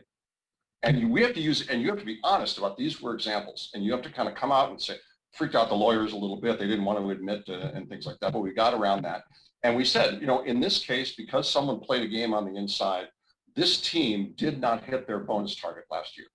And 0.83 1.11
we 1.11 1.21
have 1.21 1.33
to 1.33 1.41
use, 1.41 1.67
and 1.67 1.81
you 1.81 1.89
have 1.89 1.99
to 1.99 2.05
be 2.05 2.19
honest 2.23 2.57
about 2.57 2.77
these 2.77 3.01
were 3.01 3.13
examples. 3.13 3.69
And 3.73 3.83
you 3.83 3.91
have 3.91 4.01
to 4.03 4.11
kind 4.11 4.29
of 4.29 4.35
come 4.35 4.51
out 4.51 4.69
and 4.69 4.81
say, 4.81 4.95
freaked 5.33 5.55
out 5.55 5.69
the 5.69 5.75
lawyers 5.75 6.13
a 6.13 6.17
little 6.17 6.39
bit. 6.39 6.57
They 6.57 6.67
didn't 6.67 6.85
want 6.85 6.99
to 6.99 7.09
admit 7.09 7.45
to, 7.47 7.73
and 7.75 7.87
things 7.89 8.05
like 8.05 8.17
that, 8.21 8.33
but 8.33 8.39
we 8.39 8.53
got 8.53 8.73
around 8.73 9.03
that. 9.03 9.23
And 9.63 9.75
we 9.75 9.83
said, 9.83 10.21
you 10.21 10.27
know, 10.27 10.41
in 10.43 10.59
this 10.59 10.83
case, 10.83 11.15
because 11.15 11.49
someone 11.49 11.79
played 11.79 12.03
a 12.03 12.07
game 12.07 12.33
on 12.33 12.45
the 12.45 12.57
inside, 12.57 13.07
this 13.55 13.81
team 13.81 14.33
did 14.37 14.59
not 14.61 14.83
hit 14.85 15.05
their 15.05 15.19
bonus 15.19 15.55
target 15.55 15.83
last 15.91 16.17
year. 16.17 16.27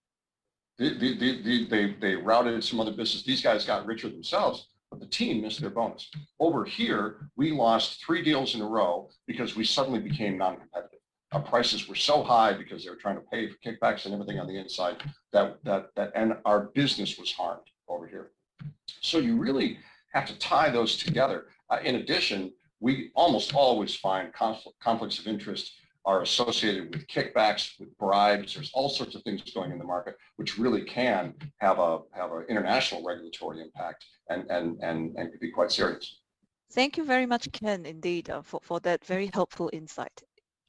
The, 0.79 0.99
the, 0.99 1.43
the, 1.43 1.67
they, 1.67 1.93
they 2.01 2.15
routed 2.17 2.63
some 2.63 2.81
other 2.81 2.91
business. 2.91 3.23
These 3.23 3.43
guys 3.43 3.65
got 3.65 3.87
richer 3.87 4.09
themselves, 4.09 4.69
but 4.91 5.01
the 5.01 5.07
team 5.07 5.41
missed 5.41 5.61
their 5.61 5.71
bonus. 5.71 6.11
Over 6.39 6.65
here, 6.65 7.31
we 7.37 7.53
lost 7.53 8.05
three 8.05 8.23
deals 8.23 8.55
in 8.55 8.61
a 8.61 8.67
row 8.67 9.09
because 9.27 9.57
we 9.57 9.65
suddenly 9.65 10.01
became 10.01 10.37
non-competitive. 10.37 10.94
Prices 11.41 11.89
were 11.89 11.95
so 11.95 12.23
high 12.23 12.53
because 12.53 12.85
they 12.85 12.91
were 12.91 12.97
trying 12.97 13.17
to 13.17 13.23
pay 13.23 13.49
for 13.49 13.57
kickbacks 13.65 14.05
and 14.05 14.15
everything 14.15 14.39
on 14.39 14.47
the 14.47 14.59
inside 14.59 14.97
that 15.33 15.59
that 15.65 15.91
that 15.97 16.13
and 16.15 16.37
our 16.45 16.71
business 16.75 17.19
was 17.19 17.33
harmed 17.33 17.67
over 17.89 18.07
here. 18.07 18.31
So 19.01 19.19
you 19.19 19.37
really 19.37 19.79
have 20.13 20.27
to 20.27 20.39
tie 20.39 20.71
those 20.71 20.97
together. 20.97 21.47
Uh, 21.71 21.79
in 21.83 21.97
addition, 21.97 22.53
we 22.81 23.11
almost 23.15 23.55
always 23.55 23.95
find 23.95 24.33
conflict, 24.33 24.79
conflicts 24.81 25.19
of 25.19 25.27
interest 25.27 25.73
are 26.07 26.21
associated 26.23 26.95
with 26.95 27.07
kickbacks, 27.07 27.79
with 27.81 27.97
bribes. 27.97 28.55
There's 28.55 28.71
all 28.75 28.91
sorts 28.91 29.15
of 29.15 29.23
things 29.23 29.43
going 29.53 29.73
in 29.73 29.79
the 29.79 29.85
market, 29.85 30.17
which 30.37 30.59
really 30.59 30.83
can 30.83 31.35
have 31.59 31.79
a 31.79 32.01
have 32.13 32.31
an 32.33 32.45
international 32.49 33.03
regulatory 33.05 33.63
impact 33.63 34.05
and 34.29 34.51
and 34.51 34.79
and 34.83 35.15
and 35.17 35.31
could 35.31 35.41
be 35.41 35.51
quite 35.51 35.73
serious. 35.73 36.21
Thank 36.73 36.97
you 36.97 37.05
very 37.05 37.27
much, 37.27 37.51
Ken, 37.53 37.87
indeed, 37.87 38.31
uh, 38.31 38.43
for, 38.43 38.61
for 38.63 38.81
that 38.81 39.05
very 39.05 39.31
helpful 39.33 39.71
insight. 39.73 40.23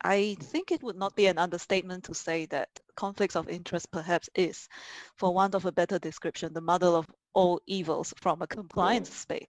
I 0.08 0.36
think 0.40 0.72
it 0.72 0.84
would 0.84 0.98
not 0.98 1.16
be 1.16 1.26
an 1.26 1.40
understatement 1.40 2.04
to 2.04 2.14
say 2.14 2.46
that 2.48 2.70
conflicts 2.96 3.36
of 3.36 3.50
interest 3.50 3.90
perhaps 3.92 4.30
is, 4.36 4.70
for 5.18 5.34
want 5.34 5.56
of 5.56 5.66
a 5.66 5.72
better 5.72 5.98
description, 5.98 6.54
the 6.54 6.62
mother 6.62 6.88
of 6.88 7.08
all 7.34 7.60
evils 7.66 8.14
from 8.22 8.44
a 8.44 8.48
compliance 8.48 9.10
mm. 9.10 9.14
space. 9.14 9.48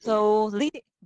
So 0.00 0.50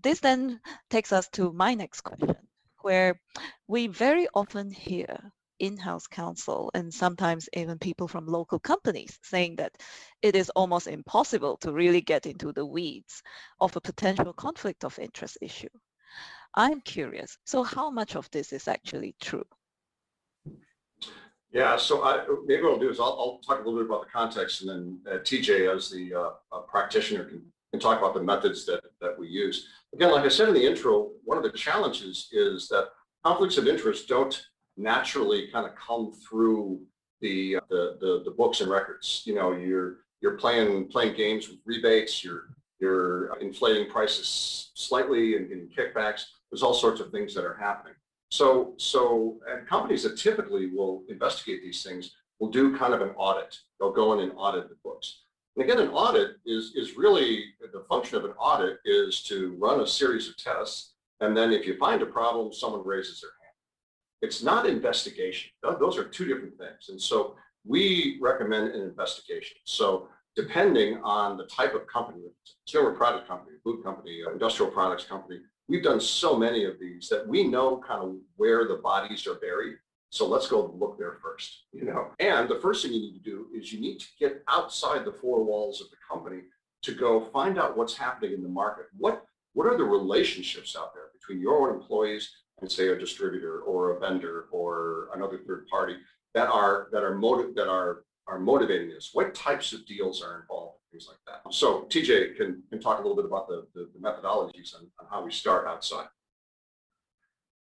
this 0.03 0.21
then 0.21 0.61
takes 0.89 1.13
us 1.13 1.29
to 1.33 1.53
my 1.53 1.75
next 1.75 2.01
question, 2.01 2.37
where 2.81 3.21
we 3.69 3.89
very 3.89 4.29
often 4.33 4.71
hear 4.71 5.33
in-house 5.59 6.07
counsel 6.07 6.71
and 6.73 6.93
sometimes 6.93 7.51
even 7.53 7.79
people 7.79 8.09
from 8.09 8.27
local 8.27 8.59
companies 8.59 9.19
saying 9.23 9.57
that 9.57 9.73
it 10.23 10.35
is 10.35 10.51
almost 10.51 10.87
impossible 10.87 11.59
to 11.59 11.73
really 11.73 12.01
get 12.01 12.25
into 12.25 12.51
the 12.53 12.65
weeds 12.65 13.23
of 13.61 13.77
a 13.77 13.81
potential 13.81 14.33
conflict 14.33 14.85
of 14.85 14.99
interest 14.99 15.37
issue. 15.43 15.69
I'm 16.57 16.81
curious, 16.81 17.37
so 17.45 17.63
how 17.63 17.91
much 17.91 18.17
of 18.17 18.31
this 18.31 18.53
is 18.53 18.69
actually 18.69 19.15
true? 19.21 19.45
Yeah, 21.55 21.77
so 21.77 22.03
I, 22.03 22.25
maybe 22.47 22.63
what 22.63 22.73
I'll 22.73 22.79
do 22.81 22.91
is 22.91 22.99
I'll, 22.99 23.07
I'll, 23.07 23.41
talk 23.47 23.65
a 23.65 23.69
little 23.69 23.79
bit 23.79 23.87
about 23.87 24.05
the 24.05 24.11
context 24.11 24.63
and 24.63 24.71
then 24.71 24.99
uh, 25.09 25.19
TJ 25.19 25.73
as 25.73 25.89
the 25.89 26.13
uh, 26.13 26.59
practitioner 26.69 27.25
can, 27.25 27.43
can 27.71 27.79
talk 27.79 27.99
about 27.99 28.15
the 28.15 28.23
methods 28.23 28.67
that, 28.67 28.83
that 29.01 29.17
we 29.17 29.29
use. 29.29 29.69
Again, 29.95 30.11
like 30.11 30.25
I 30.25 30.29
said 30.29 30.49
in 30.49 30.55
the 30.55 30.67
intro, 30.67 31.11
one 31.23 31.37
of 31.37 31.45
the 31.45 31.57
challenges 31.57 32.29
is 32.33 32.67
that 32.69 32.89
conflicts 33.25 33.57
of 33.57 33.69
interest 33.69 34.09
don't 34.09 34.45
naturally 34.77 35.49
kind 35.53 35.65
of 35.65 35.77
come 35.77 36.13
through 36.29 36.81
the, 37.21 37.59
the, 37.71 37.99
the, 38.01 38.23
the 38.25 38.33
books 38.33 38.61
and 38.61 38.69
records. 38.69 39.23
You 39.25 39.37
know, 39.37 39.53
you're, 39.53 39.99
you're 40.21 40.37
playing, 40.37 40.89
playing 40.89 41.15
games 41.15 41.49
with 41.49 41.59
rebates, 41.65 42.25
you're, 42.25 42.49
you're 42.81 43.39
inflating 43.39 43.89
prices 43.89 44.73
slightly 44.75 45.37
and 45.37 45.49
getting 45.49 45.69
kickbacks. 45.69 46.25
There's 46.55 46.63
all 46.63 46.73
sorts 46.73 47.01
of 47.01 47.11
things 47.11 47.35
that 47.35 47.45
are 47.45 47.57
happening. 47.57 47.95
So, 48.31 48.75
so 48.77 49.41
and 49.51 49.67
companies 49.67 50.05
that 50.05 50.17
typically 50.17 50.69
will 50.69 51.03
investigate 51.09 51.63
these 51.63 51.83
things 51.83 52.13
will 52.39 52.49
do 52.49 52.79
kind 52.79 52.95
of 52.95 53.01
an 53.01 53.09
audit. 53.17 53.59
They'll 53.81 53.91
go 53.91 54.13
in 54.13 54.21
and 54.21 54.31
audit 54.37 54.69
the 54.69 54.77
books. 54.85 55.23
And 55.57 55.65
again, 55.65 55.81
an 55.81 55.89
audit 55.89 56.37
is, 56.47 56.75
is 56.77 56.97
really, 56.97 57.47
the 57.61 57.85
function 57.89 58.19
of 58.19 58.25
an 58.25 58.35
audit 58.39 58.79
is 58.85 59.25
to 59.25 59.57
run 59.59 59.81
a 59.81 59.87
series 59.87 60.29
of 60.29 60.37
tests. 60.37 60.95
And 61.19 61.37
then 61.37 61.53
if 61.53 61.67
you 61.67 61.77
find 61.77 62.03
a 62.03 62.07
problem, 62.07 62.53
someone 62.53 62.87
raises 62.87 63.21
their 63.21 63.31
hand. 63.43 63.57
It's 64.23 64.45
not 64.45 64.65
investigation. 64.65 65.51
Those 65.81 65.99
are 65.99 66.05
two 66.05 66.25
different 66.25 66.57
things. 66.57 66.89
And 66.89 67.03
so 67.03 67.35
we 67.67 68.17
recommend 68.23 68.69
an 68.69 68.83
investigation. 68.83 69.57
So 69.65 70.07
depending 70.37 71.01
on 71.03 71.37
the 71.37 71.47
type 71.47 71.75
of 71.75 71.89
company, 71.89 72.21
consumer 72.65 72.93
product 72.93 73.27
company, 73.27 73.57
food 73.65 73.83
company, 73.83 74.21
industrial 74.33 74.71
products 74.71 75.03
company, 75.03 75.41
we've 75.69 75.83
done 75.83 76.01
so 76.01 76.37
many 76.37 76.65
of 76.65 76.79
these 76.79 77.09
that 77.09 77.27
we 77.27 77.47
know 77.47 77.83
kind 77.87 78.03
of 78.03 78.15
where 78.37 78.67
the 78.67 78.77
bodies 78.77 79.27
are 79.27 79.35
buried. 79.35 79.77
So 80.11 80.27
let's 80.27 80.47
go 80.47 80.73
look 80.79 80.97
there 80.99 81.19
first, 81.21 81.65
you 81.73 81.85
know. 81.85 82.13
And 82.21 82.49
the 82.49 82.61
first 82.61 82.83
thing 82.83 82.93
you 82.93 83.01
need 83.01 83.25
to 83.25 83.31
do 83.31 83.47
is 83.53 83.73
you 83.73 83.81
need 83.81 83.99
to 83.99 84.07
get 84.21 84.45
outside 84.49 85.05
the 85.05 85.13
four 85.13 85.43
walls 85.43 85.81
of 85.81 85.89
the 85.91 85.97
company 86.09 86.43
to 86.83 86.95
go 86.95 87.21
find 87.33 87.59
out 87.59 87.77
what's 87.77 87.97
happening 87.97 88.33
in 88.33 88.43
the 88.43 88.49
market. 88.49 88.87
What 88.97 89.25
what 89.55 89.67
are 89.67 89.77
the 89.77 89.85
relationships 89.85 90.77
out 90.77 90.95
there 90.95 91.11
between 91.19 91.41
your 91.41 91.69
own 91.69 91.75
employees 91.81 92.31
and 92.61 92.71
say 92.71 92.89
a 92.89 92.99
distributor 92.99 93.61
or 93.61 93.97
a 93.97 94.01
vendor 94.01 94.47
or 94.53 95.09
another 95.15 95.39
third 95.47 95.67
party 95.69 95.97
that 96.35 96.49
are 96.49 96.89
that 96.93 97.03
are 97.03 97.15
motive 97.15 97.55
that 97.57 97.69
are 97.69 98.05
are 98.29 98.39
motivating 98.39 98.91
this? 98.91 99.11
What 99.13 99.35
types 99.35 99.73
of 99.73 99.85
deals 99.87 100.23
are 100.23 100.41
involved? 100.43 100.79
Things 100.95 101.09
like 101.09 101.19
that. 101.27 101.53
So 101.53 101.87
TJ 101.91 102.37
can, 102.37 102.63
can 102.71 102.79
talk 102.79 103.01
a 103.01 103.03
little 103.03 103.17
bit 103.17 103.25
about 103.25 103.49
the, 103.49 103.67
the, 103.75 103.89
the 103.93 103.99
methodologies 103.99 104.79
and, 104.79 104.87
and 105.01 105.09
how 105.11 105.25
we 105.25 105.33
start 105.33 105.67
outside. 105.67 106.07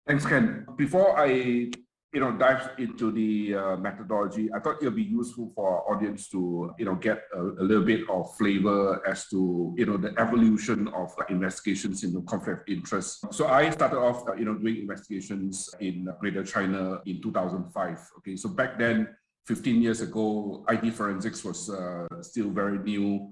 Thanks, 0.07 0.25
Ken. 0.25 0.65
Before 0.77 1.19
I 1.19 1.27
you 1.27 2.21
know 2.21 2.31
dive 2.31 2.71
into 2.79 3.11
the 3.11 3.57
uh, 3.57 3.77
methodology, 3.77 4.51
I 4.55 4.61
thought 4.61 4.81
it 4.81 4.85
would 4.85 4.95
be 4.95 5.03
useful 5.03 5.51
for 5.53 5.69
our 5.69 5.97
audience 5.97 6.29
to 6.29 6.73
you 6.79 6.85
know 6.85 6.95
get 6.95 7.23
a, 7.35 7.41
a, 7.41 7.65
little 7.65 7.83
bit 7.83 8.09
of 8.09 8.37
flavor 8.37 9.03
as 9.05 9.27
to 9.31 9.75
you 9.77 9.87
know 9.87 9.97
the 9.97 10.15
evolution 10.21 10.87
of 10.95 11.11
investigations 11.29 12.05
into 12.05 12.23
conflict 12.23 12.71
of 12.71 12.73
interest. 12.73 13.27
So 13.35 13.49
I 13.49 13.69
started 13.71 13.99
off 13.99 14.29
uh, 14.29 14.35
you 14.35 14.45
know 14.45 14.55
doing 14.55 14.77
investigations 14.77 15.75
in 15.81 16.07
Greater 16.21 16.45
China 16.45 17.01
in 17.05 17.21
2005. 17.21 17.99
Okay, 18.19 18.37
so 18.37 18.49
back 18.51 18.79
then 18.79 19.09
15 19.47 19.83
years 19.83 20.01
ago, 20.01 20.65
IT 20.69 20.91
forensics 20.93 21.45
was 21.45 21.71
uh, 21.71 22.07
still 22.23 22.51
very 22.51 22.79
new 22.79 23.31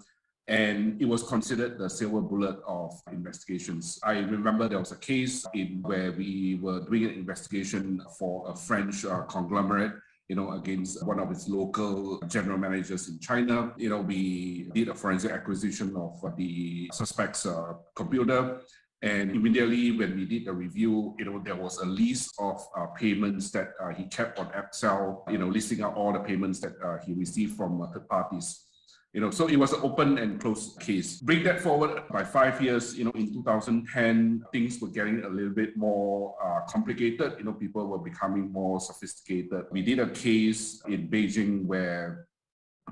and 0.48 1.00
it 1.00 1.06
was 1.06 1.22
considered 1.22 1.78
the 1.78 1.88
silver 1.88 2.20
bullet 2.20 2.56
of 2.66 2.92
investigations. 3.10 3.98
I 4.02 4.18
remember 4.18 4.68
there 4.68 4.78
was 4.78 4.92
a 4.92 4.98
case 4.98 5.46
in 5.54 5.80
where 5.82 6.12
we 6.12 6.58
were 6.60 6.80
doing 6.80 7.04
an 7.04 7.10
investigation 7.12 8.02
for 8.18 8.50
a 8.50 8.56
French 8.56 9.04
uh, 9.04 9.22
conglomerate 9.22 9.92
you 10.28 10.36
know, 10.36 10.52
against 10.52 11.04
one 11.06 11.18
of 11.18 11.30
its 11.30 11.48
local 11.48 12.18
general 12.26 12.56
managers 12.56 13.08
in 13.08 13.18
China. 13.18 13.72
You 13.76 13.90
know, 13.90 14.00
we 14.00 14.70
did 14.74 14.88
a 14.88 14.94
forensic 14.94 15.30
acquisition 15.30 15.94
of 15.94 16.22
the 16.36 16.88
suspect's 16.92 17.44
uh, 17.44 17.74
computer 17.94 18.62
and 19.02 19.32
immediately 19.32 19.90
when 19.90 20.14
we 20.14 20.24
did 20.24 20.44
the 20.44 20.52
review, 20.52 21.16
you 21.18 21.24
know, 21.24 21.42
there 21.44 21.56
was 21.56 21.78
a 21.78 21.84
list 21.84 22.34
of 22.38 22.64
uh, 22.76 22.86
payments 22.86 23.50
that 23.50 23.70
uh, 23.82 23.88
he 23.88 24.04
kept 24.04 24.38
on 24.38 24.48
Excel, 24.54 25.24
you 25.28 25.38
know, 25.38 25.48
listing 25.48 25.82
out 25.82 25.96
all 25.96 26.12
the 26.12 26.20
payments 26.20 26.60
that 26.60 26.74
uh, 26.84 26.98
he 27.04 27.12
received 27.12 27.56
from 27.56 27.82
uh, 27.82 27.88
third 27.88 28.08
parties. 28.08 28.66
You 29.12 29.20
know, 29.20 29.30
so 29.30 29.48
it 29.48 29.56
was 29.56 29.72
an 29.72 29.80
open 29.82 30.18
and 30.18 30.40
closed 30.40 30.80
case. 30.80 31.20
Bring 31.20 31.42
that 31.42 31.60
forward 31.60 32.04
by 32.10 32.24
five 32.24 32.62
years, 32.62 32.96
you 32.96 33.04
know, 33.04 33.10
in 33.14 33.30
2010, 33.32 34.44
things 34.52 34.80
were 34.80 34.88
getting 34.88 35.24
a 35.24 35.28
little 35.28 35.50
bit 35.50 35.76
more 35.76 36.34
uh, 36.42 36.60
complicated. 36.66 37.34
You 37.38 37.44
know, 37.44 37.52
people 37.52 37.86
were 37.88 37.98
becoming 37.98 38.50
more 38.52 38.80
sophisticated. 38.80 39.64
We 39.72 39.82
did 39.82 39.98
a 39.98 40.08
case 40.08 40.80
in 40.86 41.08
Beijing 41.08 41.66
where 41.66 42.28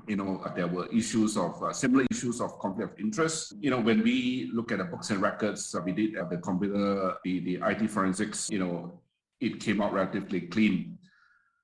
you 0.07 0.15
know, 0.15 0.43
there 0.55 0.67
were 0.67 0.87
issues 0.87 1.37
of 1.37 1.61
uh, 1.63 1.73
similar 1.73 2.05
issues 2.11 2.41
of 2.41 2.57
conflict 2.59 2.93
of 2.93 2.99
interest. 2.99 3.53
You 3.59 3.71
know, 3.71 3.79
when 3.79 4.03
we 4.03 4.49
look 4.53 4.71
at 4.71 4.79
the 4.79 4.85
books 4.85 5.09
and 5.09 5.21
records, 5.21 5.73
uh, 5.75 5.81
we 5.83 5.91
did 5.91 6.17
uh, 6.17 6.25
the 6.25 6.37
computer, 6.37 7.15
the, 7.23 7.39
the 7.39 7.59
IT 7.65 7.89
forensics, 7.89 8.49
you 8.49 8.59
know, 8.59 9.01
it 9.39 9.59
came 9.59 9.81
out 9.81 9.93
relatively 9.93 10.41
clean. 10.41 10.97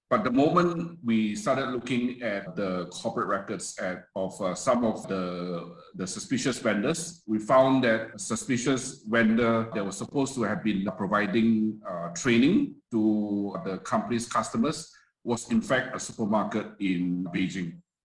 But 0.09 0.23
the 0.23 0.31
moment 0.31 0.99
we 1.03 1.35
started 1.35 1.71
looking 1.71 2.21
at 2.21 2.55
the 2.55 2.85
corporate 2.87 3.27
records 3.27 3.77
at, 3.79 4.05
of 4.15 4.41
uh, 4.41 4.55
some 4.55 4.85
of 4.85 5.05
the, 5.09 5.75
the 5.95 6.07
suspicious 6.07 6.59
vendors, 6.59 7.23
we 7.27 7.39
found 7.39 7.83
that 7.83 8.19
suspicious 8.19 9.03
vendor 9.05 9.69
that 9.73 9.85
was 9.85 9.97
supposed 9.97 10.33
to 10.35 10.43
have 10.43 10.63
been 10.63 10.87
providing 10.97 11.81
uh, 11.85 12.09
training 12.15 12.75
to 12.91 13.57
the 13.65 13.79
company's 13.79 14.25
customers 14.27 14.89
was 15.25 15.51
in 15.51 15.59
fact 15.59 15.93
a 15.93 15.99
supermarket 15.99 16.67
in 16.79 17.25
Beijing. 17.35 17.73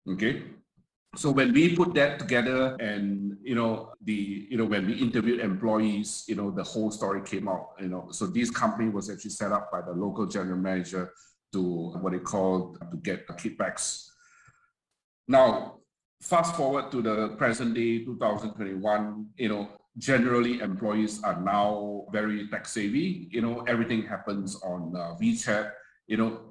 Okay. 0.08 0.42
So 1.16 1.32
when 1.32 1.52
we 1.52 1.74
put 1.74 1.92
that 1.94 2.20
together 2.20 2.76
and 2.78 3.36
you 3.42 3.56
know 3.56 3.92
the 4.04 4.46
you 4.48 4.56
know 4.56 4.64
when 4.64 4.86
we 4.86 4.94
interviewed 4.94 5.40
employees, 5.40 6.24
you 6.28 6.36
know 6.36 6.50
the 6.52 6.62
whole 6.62 6.90
story 6.90 7.20
came 7.22 7.48
out. 7.48 7.70
You 7.80 7.88
know, 7.88 8.08
so 8.12 8.26
this 8.26 8.50
company 8.50 8.90
was 8.90 9.10
actually 9.10 9.32
set 9.32 9.50
up 9.50 9.72
by 9.72 9.80
the 9.82 9.90
local 9.90 10.26
general 10.26 10.58
manager 10.58 11.12
to 11.52 11.90
what 12.00 12.12
they 12.12 12.20
called 12.20 12.78
to 12.78 12.96
get 12.98 13.26
kickbacks. 13.26 14.06
Now, 15.26 15.80
fast 16.22 16.54
forward 16.54 16.92
to 16.92 17.02
the 17.02 17.28
present 17.36 17.74
day, 17.74 18.04
2021. 18.04 19.26
You 19.36 19.48
know, 19.48 19.68
generally 19.98 20.60
employees 20.60 21.22
are 21.24 21.40
now 21.40 22.06
very 22.12 22.46
tech 22.48 22.66
savvy. 22.66 23.28
You 23.30 23.42
know, 23.42 23.62
everything 23.66 24.02
happens 24.06 24.56
on 24.62 24.94
uh, 24.94 25.16
WeChat. 25.20 25.72
You 26.06 26.16
know, 26.18 26.50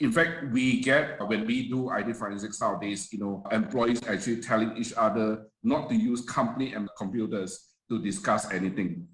in 0.00 0.10
fact, 0.10 0.50
we 0.50 0.80
get 0.80 1.20
when 1.28 1.46
we 1.46 1.68
do 1.68 1.92
IT 1.92 2.16
forensics 2.16 2.60
nowadays, 2.60 3.12
you 3.12 3.18
know, 3.18 3.44
employees 3.52 4.00
actually 4.08 4.40
telling 4.40 4.74
each 4.76 4.94
other 4.96 5.46
not 5.62 5.90
to 5.90 5.94
use 5.94 6.22
company 6.22 6.72
and 6.72 6.88
computers 6.96 7.68
to 7.90 8.00
discuss 8.02 8.50
anything. 8.50 9.06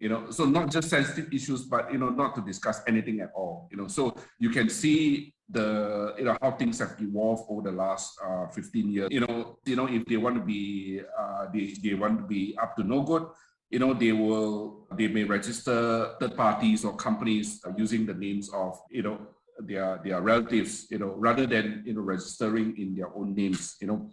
You 0.00 0.10
know, 0.10 0.30
so 0.30 0.44
not 0.44 0.70
just 0.70 0.90
sensitive 0.90 1.32
issues, 1.32 1.62
but 1.62 1.90
you 1.90 1.96
know, 1.96 2.10
not 2.10 2.34
to 2.34 2.42
discuss 2.42 2.82
anything 2.86 3.20
at 3.20 3.30
all. 3.34 3.68
You 3.70 3.78
know, 3.78 3.88
so 3.88 4.14
you 4.38 4.50
can 4.50 4.68
see 4.68 5.32
the 5.48 6.14
you 6.18 6.24
know 6.24 6.36
how 6.42 6.50
things 6.52 6.78
have 6.80 6.94
evolved 7.00 7.44
over 7.48 7.70
the 7.70 7.74
last 7.74 8.12
uh, 8.22 8.46
15 8.48 8.90
years. 8.90 9.08
You 9.10 9.20
know, 9.20 9.58
you 9.64 9.76
know, 9.76 9.86
if 9.86 10.04
they 10.04 10.18
want 10.18 10.36
to 10.36 10.42
be 10.42 11.00
uh, 11.18 11.46
they, 11.54 11.74
they 11.82 11.94
want 11.94 12.18
to 12.18 12.26
be 12.26 12.54
up 12.60 12.76
to 12.76 12.84
no 12.84 13.02
good, 13.02 13.24
you 13.70 13.78
know, 13.78 13.94
they 13.94 14.12
will 14.12 14.88
they 14.94 15.08
may 15.08 15.24
register 15.24 16.16
third 16.20 16.36
parties 16.36 16.84
or 16.84 16.94
companies 16.96 17.62
using 17.78 18.04
the 18.04 18.14
names 18.14 18.50
of 18.52 18.78
you 18.90 19.02
know 19.02 19.18
their 19.60 20.00
their 20.04 20.20
relatives, 20.20 20.86
you 20.90 20.98
know, 20.98 21.14
rather 21.16 21.46
than 21.46 21.82
you 21.86 21.94
know 21.94 22.02
registering 22.02 22.76
in 22.76 22.94
their 22.94 23.14
own 23.14 23.34
names, 23.34 23.76
you 23.80 23.86
know. 23.86 24.10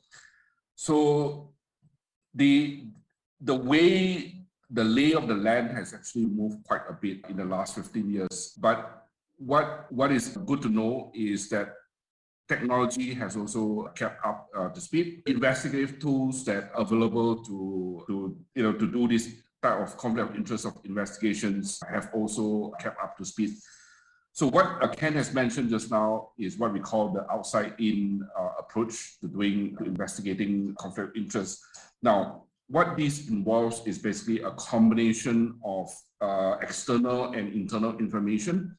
So 0.76 1.54
the 2.34 2.86
the 3.40 3.56
way 3.56 4.46
the 4.70 4.84
lay 4.84 5.14
of 5.14 5.28
the 5.28 5.36
land 5.36 5.72
has 5.72 5.94
actually 5.94 6.26
moved 6.26 6.64
quite 6.64 6.82
a 6.90 6.94
bit 6.94 7.26
in 7.30 7.36
the 7.38 7.46
last 7.46 7.76
15 7.76 8.10
years. 8.10 8.54
But 8.58 9.06
what 9.38 9.92
what 9.92 10.12
is 10.12 10.38
good 10.46 10.62
to 10.62 10.70
know 10.70 11.12
is 11.14 11.50
that 11.50 11.74
technology 12.48 13.14
has 13.14 13.36
also 13.36 13.92
kept 13.96 14.26
up 14.26 14.48
uh, 14.56 14.70
the 14.70 14.82
speed. 14.82 15.24
Investigative 15.26 16.00
tools 16.00 16.46
that 16.46 16.72
are 16.76 16.82
available 16.82 17.44
to 17.44 18.04
to 18.08 18.38
you 18.56 18.64
know 18.64 18.74
to 18.74 18.88
do 18.88 19.08
this 19.08 19.28
type 19.62 19.80
of 19.80 19.96
conflict 19.98 20.32
of 20.32 20.36
interest 20.36 20.66
of 20.66 20.74
investigations 20.84 21.80
have 21.90 22.10
also 22.14 22.72
kept 22.80 23.00
up 23.02 23.18
to 23.18 23.26
speed. 23.26 23.52
So 24.34 24.48
what 24.48 24.96
Ken 24.98 25.14
has 25.14 25.34
mentioned 25.34 25.70
just 25.70 25.92
now 25.92 26.30
is 26.40 26.58
what 26.58 26.72
we 26.72 26.80
call 26.80 27.10
the 27.10 27.30
outside-in 27.30 28.26
uh, 28.38 28.50
approach 28.60 29.20
to 29.20 29.28
doing 29.28 29.76
to 29.78 29.84
investigating 29.84 30.74
conflict 30.80 31.10
of 31.10 31.16
interest. 31.22 31.60
Now, 32.02 32.46
what 32.68 32.96
this 32.96 33.28
involves 33.28 33.86
is 33.86 34.00
basically 34.00 34.40
a 34.42 34.52
combination 34.52 35.60
of 35.66 35.90
uh, 36.22 36.56
external 36.62 37.34
and 37.34 37.54
internal 37.54 37.98
information. 38.00 38.78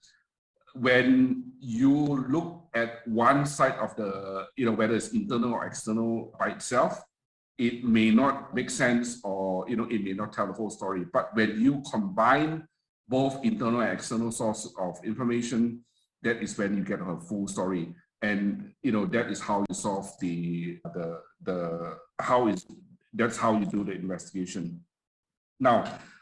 When 0.74 1.52
you 1.60 2.24
look 2.30 2.64
at 2.72 3.06
one 3.06 3.44
side 3.44 3.74
of 3.74 3.94
the, 3.96 4.46
you 4.56 4.64
know, 4.64 4.72
whether 4.72 4.96
it's 4.96 5.12
internal 5.12 5.52
or 5.52 5.66
external 5.66 6.34
by 6.40 6.48
itself, 6.56 6.98
it 7.58 7.84
may 7.84 8.10
not 8.10 8.54
make 8.54 8.70
sense 8.70 9.20
or, 9.22 9.68
you 9.68 9.76
know, 9.76 9.84
it 9.90 10.02
may 10.02 10.14
not 10.14 10.32
tell 10.32 10.46
the 10.46 10.54
whole 10.54 10.70
story. 10.70 11.04
But 11.12 11.36
when 11.36 11.60
you 11.60 11.82
combine 11.90 12.66
both 13.12 13.44
internal 13.44 13.82
and 13.82 13.92
external 13.92 14.32
sources 14.32 14.72
of 14.78 14.98
information, 15.04 15.84
that 16.22 16.42
is 16.42 16.56
when 16.56 16.74
you 16.76 16.82
get 16.82 17.00
a 17.00 17.20
full 17.28 17.46
story. 17.46 17.94
And 18.22 18.72
you 18.82 18.92
know 18.92 19.04
that 19.06 19.26
is 19.34 19.40
how 19.40 19.58
you 19.68 19.74
solve 19.74 20.08
the 20.20 20.78
the 20.94 21.06
the 21.48 21.58
how 22.20 22.48
is 22.48 22.64
that's 23.12 23.36
how 23.36 23.52
you 23.58 23.66
do 23.66 23.84
the 23.84 23.92
investigation. 23.92 24.64
Now, 25.58 25.76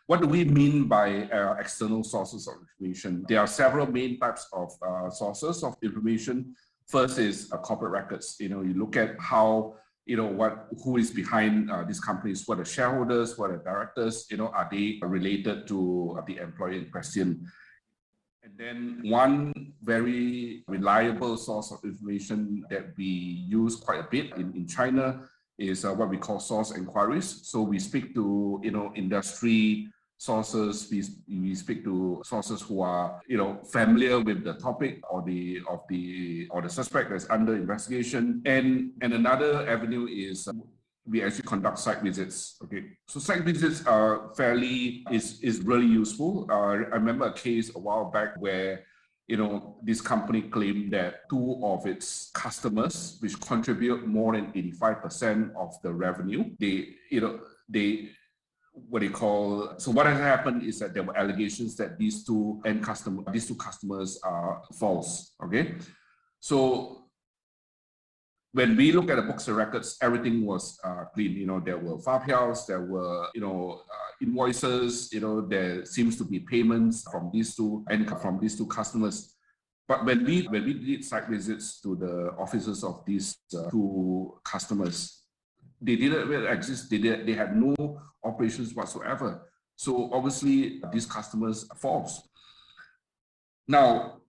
what 0.06 0.20
do 0.22 0.26
we 0.26 0.44
mean 0.44 0.88
by 0.88 1.08
uh, 1.38 1.54
external 1.64 2.02
sources 2.02 2.48
of 2.48 2.54
information? 2.64 3.24
There 3.28 3.38
are 3.38 3.46
several 3.46 3.86
main 3.86 4.18
types 4.18 4.48
of 4.52 4.68
uh, 4.82 5.10
sources 5.10 5.62
of 5.62 5.76
information. 5.82 6.56
First 6.88 7.18
is 7.18 7.52
uh, 7.52 7.58
corporate 7.58 7.92
records. 7.92 8.36
You 8.40 8.48
know, 8.48 8.62
you 8.62 8.74
look 8.74 8.96
at 8.96 9.10
how 9.20 9.74
you 10.10 10.16
know 10.16 10.26
what 10.26 10.66
who 10.82 10.96
is 10.96 11.12
behind 11.12 11.70
uh, 11.70 11.84
these 11.84 12.00
companies 12.00 12.42
what 12.48 12.58
are 12.58 12.64
shareholders 12.64 13.38
what 13.38 13.48
are 13.52 13.62
directors 13.62 14.26
you 14.28 14.36
know 14.36 14.48
are 14.48 14.68
they 14.68 14.98
related 15.02 15.68
to 15.68 16.16
uh, 16.18 16.22
the 16.26 16.38
employee 16.38 16.78
in 16.78 16.90
question? 16.90 17.46
And 18.42 18.52
then 18.58 19.02
one 19.04 19.52
very 19.82 20.64
reliable 20.66 21.36
source 21.36 21.70
of 21.70 21.78
information 21.84 22.64
that 22.70 22.86
we 22.98 23.04
use 23.46 23.76
quite 23.76 24.00
a 24.00 24.08
bit 24.10 24.32
in, 24.34 24.52
in 24.56 24.66
china 24.66 25.28
is 25.58 25.84
uh, 25.84 25.92
what 25.94 26.08
we 26.08 26.16
call 26.16 26.40
source 26.40 26.72
inquiries. 26.72 27.42
So 27.44 27.62
we 27.62 27.78
speak 27.78 28.12
to 28.14 28.60
you 28.64 28.72
know 28.72 28.92
industry 28.96 29.86
sources 30.20 30.86
we, 30.90 31.02
we 31.40 31.54
speak 31.54 31.82
to 31.82 32.20
sources 32.26 32.60
who 32.60 32.82
are 32.82 33.22
you 33.26 33.38
know 33.38 33.58
familiar 33.72 34.20
with 34.20 34.44
the 34.44 34.52
topic 34.52 35.00
or 35.08 35.22
the 35.22 35.60
of 35.66 35.80
the 35.88 36.46
or 36.50 36.60
the 36.60 36.68
suspect 36.68 37.08
that's 37.08 37.28
under 37.30 37.56
investigation. 37.56 38.42
And 38.44 38.92
and 39.00 39.14
another 39.14 39.66
avenue 39.66 40.06
is 40.06 40.46
uh, 40.46 40.52
we 41.08 41.24
actually 41.24 41.48
conduct 41.48 41.78
site 41.78 42.02
visits 42.02 42.58
okay? 42.62 42.84
So 43.08 43.18
site 43.18 43.44
visits 43.44 43.86
are 43.86 44.28
fairly 44.36 45.06
is 45.10 45.40
is 45.40 45.62
really 45.62 45.86
useful. 45.86 46.46
Uh, 46.50 46.84
i 46.94 46.98
remember 47.00 47.26
a 47.26 47.32
case 47.32 47.74
a 47.74 47.78
while 47.78 48.10
back 48.10 48.36
where 48.38 48.84
you 49.26 49.36
know, 49.36 49.76
this 49.84 50.00
company 50.00 50.42
claimed 50.42 50.92
that 50.92 51.28
two 51.30 51.60
of 51.62 51.86
its 51.86 52.32
customers, 52.34 53.16
which 53.20 53.40
contribute 53.40 54.04
more 54.04 54.34
than 54.34 54.50
85% 54.52 55.54
of 55.54 55.80
the 55.84 55.92
revenue, 55.92 56.50
they, 56.58 56.88
you 57.12 57.20
know, 57.20 57.38
they 57.68 58.10
what 58.72 59.00
they 59.00 59.08
call 59.08 59.74
so 59.78 59.90
what 59.90 60.06
has 60.06 60.18
happened 60.18 60.62
is 60.62 60.78
that 60.78 60.94
there 60.94 61.02
were 61.02 61.16
allegations 61.16 61.76
that 61.76 61.98
these 61.98 62.24
two 62.24 62.60
end 62.64 62.82
customer 62.82 63.22
these 63.32 63.46
two 63.46 63.54
customers 63.56 64.18
are 64.22 64.62
false 64.78 65.34
okay? 65.42 65.74
So 66.40 67.10
when 68.52 68.76
we 68.76 68.90
look 68.92 69.10
at 69.10 69.16
the 69.16 69.22
books 69.22 69.46
and 69.48 69.56
records 69.56 69.96
everything 70.02 70.44
was 70.44 70.78
uh, 70.84 71.04
clean 71.14 71.32
you 71.32 71.46
know 71.46 71.60
there 71.60 71.78
were 71.78 71.98
fapiaos 71.98 72.66
there 72.66 72.82
were 72.82 73.28
you 73.34 73.40
know 73.40 73.82
uh, 73.90 74.10
invoices 74.22 75.12
you 75.12 75.20
know 75.20 75.40
there 75.40 75.84
seems 75.84 76.16
to 76.16 76.24
be 76.24 76.40
payments 76.40 77.02
from 77.10 77.30
these 77.32 77.54
two 77.54 77.84
and 77.90 78.08
from 78.20 78.38
these 78.40 78.56
two 78.56 78.66
customers. 78.66 79.36
But 79.86 80.04
when 80.04 80.24
we 80.24 80.42
when 80.42 80.64
we 80.64 80.74
did 80.74 81.04
site 81.04 81.28
visits 81.28 81.80
to 81.80 81.96
the 81.96 82.32
offices 82.38 82.84
of 82.84 83.04
these 83.04 83.36
uh, 83.56 83.70
two 83.70 84.38
customers 84.44 85.19
they 85.80 85.96
didn't 85.96 86.28
really 86.28 86.46
exist. 86.46 86.90
They, 86.90 86.98
did, 86.98 87.26
they 87.26 87.32
had 87.32 87.56
no 87.56 88.00
operations 88.22 88.74
whatsoever. 88.74 89.48
So 89.76 90.10
obviously, 90.12 90.82
these 90.92 91.06
customers 91.06 91.66
are 91.70 91.76
false. 91.76 92.28
Now, 93.66 94.20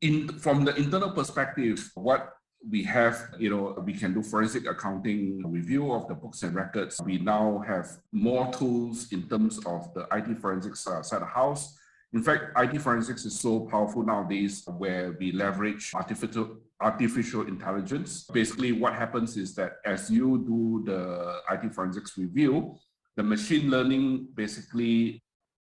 in 0.00 0.28
from 0.38 0.64
the 0.64 0.74
internal 0.76 1.10
perspective, 1.10 1.90
what 1.94 2.34
we 2.70 2.82
have, 2.84 3.18
you 3.38 3.50
know, 3.50 3.82
we 3.84 3.92
can 3.92 4.14
do 4.14 4.22
forensic 4.22 4.66
accounting 4.66 5.42
review 5.44 5.92
of 5.92 6.08
the 6.08 6.14
books 6.14 6.42
and 6.42 6.54
records. 6.54 7.00
We 7.04 7.18
now 7.18 7.62
have 7.66 7.86
more 8.12 8.50
tools 8.52 9.12
in 9.12 9.28
terms 9.28 9.58
of 9.66 9.92
the 9.94 10.06
IT 10.12 10.38
forensics 10.38 10.86
uh, 10.86 11.02
side 11.02 11.22
of 11.22 11.28
house. 11.28 11.76
In 12.12 12.22
fact, 12.22 12.44
IT 12.56 12.78
forensics 12.80 13.24
is 13.24 13.38
so 13.38 13.60
powerful 13.66 14.04
nowadays 14.04 14.62
where 14.78 15.16
we 15.18 15.32
leverage 15.32 15.90
artificial 15.94 16.56
artificial 16.84 17.48
intelligence. 17.48 18.24
Basically, 18.32 18.72
what 18.72 18.94
happens 18.94 19.36
is 19.36 19.54
that 19.54 19.76
as 19.84 20.10
you 20.10 20.44
do 20.46 20.82
the 20.84 21.40
IT 21.50 21.74
forensics 21.74 22.16
review, 22.18 22.76
the 23.16 23.22
machine 23.22 23.70
learning 23.70 24.28
basically 24.34 25.22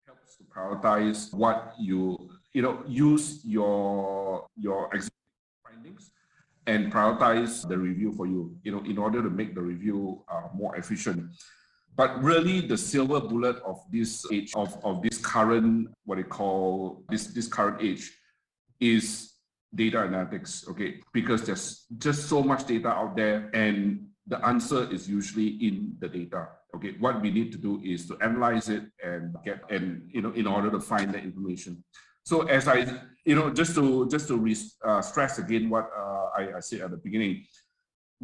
helps 0.07 0.37
to 0.37 0.45
prioritize 0.45 1.33
what 1.35 1.75
you, 1.79 2.17
you 2.55 2.63
know, 2.63 2.83
use 2.89 3.45
your 3.45 4.47
your 4.57 4.91
findings 5.63 6.11
and 6.67 6.91
prioritize 6.91 7.69
the 7.69 7.77
review 7.77 8.13
for 8.13 8.27
you, 8.27 8.57
you 8.65 8.73
know, 8.73 8.83
in 8.85 8.97
order 8.97 9.23
to 9.23 9.29
make 9.29 9.55
the 9.55 9.61
review 9.61 10.25
uh, 10.29 10.49
more 10.55 10.75
efficient. 10.77 11.29
But 11.95 12.23
really, 12.23 12.63
the 12.63 12.79
silver 12.79 13.21
bullet 13.21 13.57
of 13.67 13.81
this 13.93 14.25
age 14.33 14.53
of, 14.55 14.83
of 14.83 15.03
this 15.03 15.19
current 15.19 15.89
what 16.07 16.17
they 16.17 16.23
call 16.25 17.05
this 17.11 17.27
this 17.27 17.49
current 17.49 17.83
age 17.83 18.11
is 18.81 19.32
data 19.75 19.99
analytics, 19.99 20.69
okay? 20.69 21.01
Because 21.13 21.45
there's 21.45 21.87
just 21.99 22.29
so 22.29 22.43
much 22.43 22.67
data 22.67 22.89
out 22.89 23.17
there 23.17 23.51
and 23.55 24.07
the 24.27 24.45
answer 24.47 24.91
is 24.93 25.09
usually 25.09 25.49
in 25.67 25.97
the 25.99 26.09
data. 26.09 26.49
Okay, 26.75 26.95
what 26.99 27.21
we 27.21 27.31
need 27.31 27.53
to 27.53 27.59
do 27.59 27.81
is 27.85 28.07
to 28.09 28.17
analyze 28.23 28.69
it 28.69 28.85
and 29.05 29.35
get 29.45 29.61
and 29.69 30.09
you 30.11 30.23
know 30.23 30.33
in 30.33 30.47
order 30.47 30.71
to 30.71 30.81
find 30.81 31.13
the 31.13 31.19
information. 31.19 31.85
So 32.25 32.43
as 32.43 32.69
I 32.69 32.87
you 33.25 33.35
know 33.35 33.51
just 33.53 33.75
to 33.75 34.09
just 34.09 34.29
to 34.29 34.39
re, 34.39 34.57
uh, 34.85 35.03
stress 35.03 35.39
again 35.39 35.69
what 35.69 35.91
uh, 35.97 36.31
I, 36.39 36.57
I 36.57 36.61
said 36.61 36.81
at 36.81 36.91
the 36.93 36.97
beginning, 36.97 37.45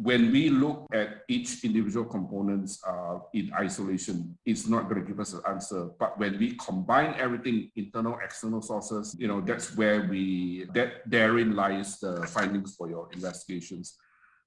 when 0.01 0.31
we 0.31 0.49
look 0.49 0.85
at 0.93 1.23
each 1.27 1.63
individual 1.65 2.05
components 2.05 2.81
uh, 2.87 3.19
in 3.33 3.51
isolation, 3.53 4.37
it's 4.45 4.67
not 4.67 4.87
going 4.89 5.01
to 5.01 5.07
give 5.07 5.19
us 5.19 5.33
an 5.33 5.41
answer. 5.47 5.89
But 5.99 6.17
when 6.17 6.39
we 6.39 6.55
combine 6.55 7.15
everything, 7.15 7.69
internal, 7.75 8.17
external 8.23 8.61
sources, 8.61 9.15
you 9.19 9.27
know, 9.27 9.41
that's 9.41 9.75
where 9.75 10.07
we, 10.07 10.67
that 10.73 11.09
therein 11.09 11.53
lies 11.55 11.99
the 11.99 12.25
findings 12.27 12.75
for 12.75 12.89
your 12.89 13.09
investigations. 13.11 13.97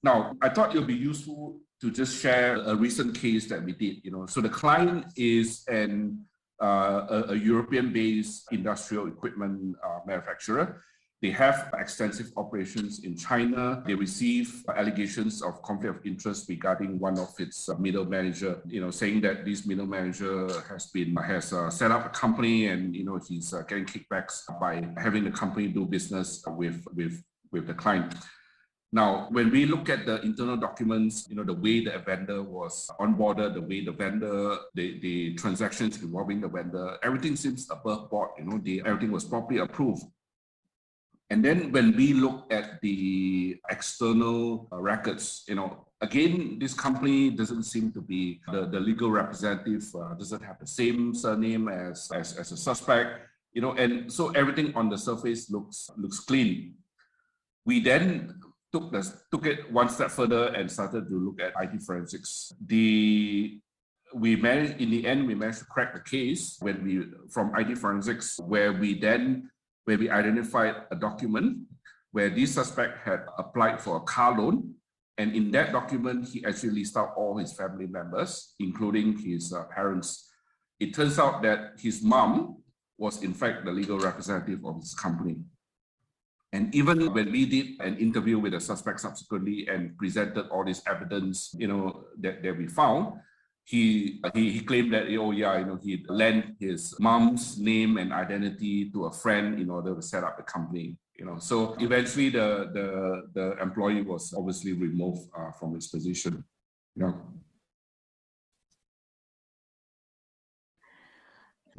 Now, 0.03 0.33
I 0.41 0.49
thought 0.49 0.75
it 0.75 0.79
would 0.79 0.87
be 0.87 0.95
useful 0.95 1.61
to 1.83 1.91
just 1.91 2.21
share 2.21 2.57
a 2.57 2.75
recent 2.75 3.15
case 3.15 3.47
that 3.49 3.63
we 3.63 3.73
did, 3.73 4.05
you 4.05 4.11
know. 4.11 4.27
So 4.27 4.41
the 4.41 4.49
client 4.49 5.07
is 5.17 5.65
an 5.69 6.25
uh, 6.63 7.07
a, 7.11 7.33
a 7.33 7.35
European-based 7.35 8.47
industrial 8.53 9.09
equipment 9.09 9.77
uh, 9.85 9.99
manufacturer 10.07 10.81
they 11.23 11.31
have 11.31 11.73
extensive 11.79 12.33
operations 12.37 13.05
in 13.05 13.17
China. 13.17 13.81
They 13.87 13.95
receive 13.95 14.65
allegations 14.77 15.41
of 15.41 15.63
conflict 15.63 15.97
of 15.97 16.05
interest 16.05 16.49
regarding 16.49 16.99
one 16.99 17.17
of 17.17 17.33
its 17.39 17.69
uh, 17.69 17.77
middle 17.77 18.05
manager, 18.05 18.61
you 18.67 18.81
know, 18.81 18.91
saying 18.91 19.21
that 19.21 19.45
this 19.45 19.65
middle 19.65 19.87
manager 19.87 20.49
has 20.69 20.87
been 20.87 21.15
has 21.15 21.53
uh, 21.53 21.71
set 21.71 21.93
up 21.93 22.07
a 22.07 22.09
company 22.09 22.67
and 22.67 22.97
you 22.97 23.05
know 23.05 23.21
he's 23.29 23.55
uh, 23.55 23.63
getting 23.63 23.87
kickbacks 23.87 24.43
by 24.61 24.85
having 24.99 25.23
the 25.23 25.31
company 25.31 25.69
do 25.69 25.87
business 25.87 26.43
with 26.49 26.85
with 26.93 27.23
with 27.53 27.69
the 27.69 27.75
client. 27.75 28.15
Now, 28.95 29.29
when 29.31 29.51
we 29.51 29.65
look 29.65 29.89
at 29.89 30.05
the 30.05 30.21
internal 30.23 30.57
documents, 30.57 31.27
you 31.31 31.37
know, 31.37 31.45
the 31.45 31.55
way 31.55 31.83
the 31.83 31.99
vendor 32.05 32.43
was 32.43 32.91
onboarded, 33.01 33.55
the 33.55 33.63
way 33.63 33.83
the 33.83 33.93
vendor, 33.93 34.57
the, 34.75 35.01
the 35.01 35.35
transactions 35.35 36.03
involving 36.03 36.43
the 36.43 36.49
vendor, 36.49 36.99
everything 37.03 37.35
seems 37.35 37.71
above 37.71 38.11
board, 38.11 38.33
you 38.37 38.45
know, 38.45 38.59
the, 38.59 38.83
everything 38.85 39.11
was 39.11 39.25
properly 39.25 39.61
approved. 39.61 40.03
And 41.33 41.43
then 41.43 41.73
when 41.73 41.97
we 41.97 42.13
look 42.13 42.53
at 42.53 42.79
the 42.83 43.57
external 43.71 44.69
uh, 44.71 44.77
records, 44.77 45.45
you 45.49 45.55
know, 45.55 45.87
again, 46.03 46.59
this 46.61 46.75
company 46.75 47.31
doesn't 47.31 47.63
seem 47.63 47.91
to 47.93 48.03
be 48.03 48.43
the, 48.53 48.67
the 48.67 48.79
legal 48.79 49.11
representative 49.11 49.83
uh, 49.97 50.13
doesn't 50.13 50.45
have 50.45 50.59
the 50.61 50.67
same 50.67 51.15
surname 51.15 51.69
as, 51.69 52.11
as 52.13 52.37
as 52.37 52.53
a 52.53 52.57
suspect, 52.59 53.25
you 53.55 53.63
know, 53.63 53.73
and 53.73 54.13
so 54.13 54.29
everything 54.33 54.77
on 54.77 54.91
the 54.91 54.99
surface 54.99 55.51
looks 55.51 55.89
looks 55.97 56.21
clean. 56.21 56.75
We 57.65 57.81
then 57.81 58.39
took 58.71 58.93
the 58.93 59.01
took 59.33 59.47
it 59.47 59.73
one 59.73 59.89
step 59.89 60.11
further 60.11 60.49
and 60.49 60.71
started 60.71 61.09
to 61.09 61.17
look 61.17 61.41
at 61.41 61.57
IT 61.65 61.81
forensics. 61.81 62.53
The 62.61 63.59
we 64.13 64.37
managed 64.37 64.83
in 64.83 64.91
the 64.91 65.07
end 65.07 65.27
we 65.27 65.35
managed 65.35 65.61
to 65.61 65.65
crack 65.65 65.95
the 65.95 66.05
case 66.05 66.59
when 66.61 66.85
we 66.85 67.09
from 67.31 67.57
IT 67.57 67.79
forensics 67.79 68.39
where 68.39 68.75
we 68.75 69.01
then 69.01 69.49
where 69.85 69.99
we 69.99 70.11
identified 70.11 70.77
a 70.91 70.97
document 70.97 71.59
where 72.13 72.31
this 72.31 72.55
suspect 72.55 72.99
had 73.07 73.25
applied 73.39 73.81
for 73.81 73.97
a 73.97 74.01
car 74.01 74.39
loan. 74.39 74.75
And 75.19 75.35
in 75.35 75.51
that 75.53 75.73
document, 75.73 76.29
he 76.29 76.45
actually 76.45 76.71
listed 76.71 76.99
out 76.99 77.15
all 77.17 77.37
his 77.39 77.53
family 77.53 77.87
members, 77.87 78.55
including 78.61 79.19
his 79.19 79.53
uh, 79.53 79.65
parents. 79.75 80.31
It 80.79 80.95
turns 80.95 81.19
out 81.19 81.43
that 81.43 81.79
his 81.79 82.03
mom 82.03 82.63
was, 82.99 83.23
in 83.23 83.35
fact, 83.35 83.65
the 83.65 83.73
legal 83.73 83.99
representative 83.99 84.65
of 84.65 84.81
his 84.81 84.95
company. 84.95 85.41
And 86.53 86.75
even 86.75 87.13
when 87.13 87.33
we 87.33 87.47
did 87.47 87.81
an 87.81 87.97
interview 87.97 88.39
with 88.39 88.53
the 88.53 88.61
suspect 88.61 89.01
subsequently 89.01 89.67
and 89.69 89.97
presented 89.97 90.49
all 90.49 90.65
this 90.65 90.83
evidence, 90.87 91.55
you 91.59 91.67
know, 91.67 92.05
that, 92.21 92.43
that 92.43 92.57
we 92.57 92.67
found, 92.69 93.15
he, 93.73 94.21
he 94.35 94.51
he 94.51 94.61
claimed 94.61 94.93
that 94.93 95.05
oh 95.19 95.31
yeah 95.31 95.59
you 95.59 95.65
know 95.65 95.79
he 95.83 96.05
lent 96.09 96.45
his 96.61 96.95
mom's 97.01 97.59
name 97.59 97.97
and 97.97 98.13
identity 98.13 98.91
to 98.91 99.07
a 99.07 99.13
friend 99.13 99.59
in 99.59 99.71
order 99.71 99.95
to 99.95 100.03
set 100.03 100.23
up 100.23 100.37
the 100.37 100.43
company 100.43 100.99
you 101.19 101.25
know. 101.25 101.39
So 101.39 101.75
eventually 101.79 102.29
the 102.29 102.49
the 102.77 102.89
the 103.37 103.63
employee 103.63 104.03
was 104.03 104.35
obviously 104.37 104.73
removed 104.75 105.23
uh, 105.39 105.53
from 105.59 105.75
his 105.75 105.87
position 105.89 106.45
you 106.97 107.03
know. 107.03 107.15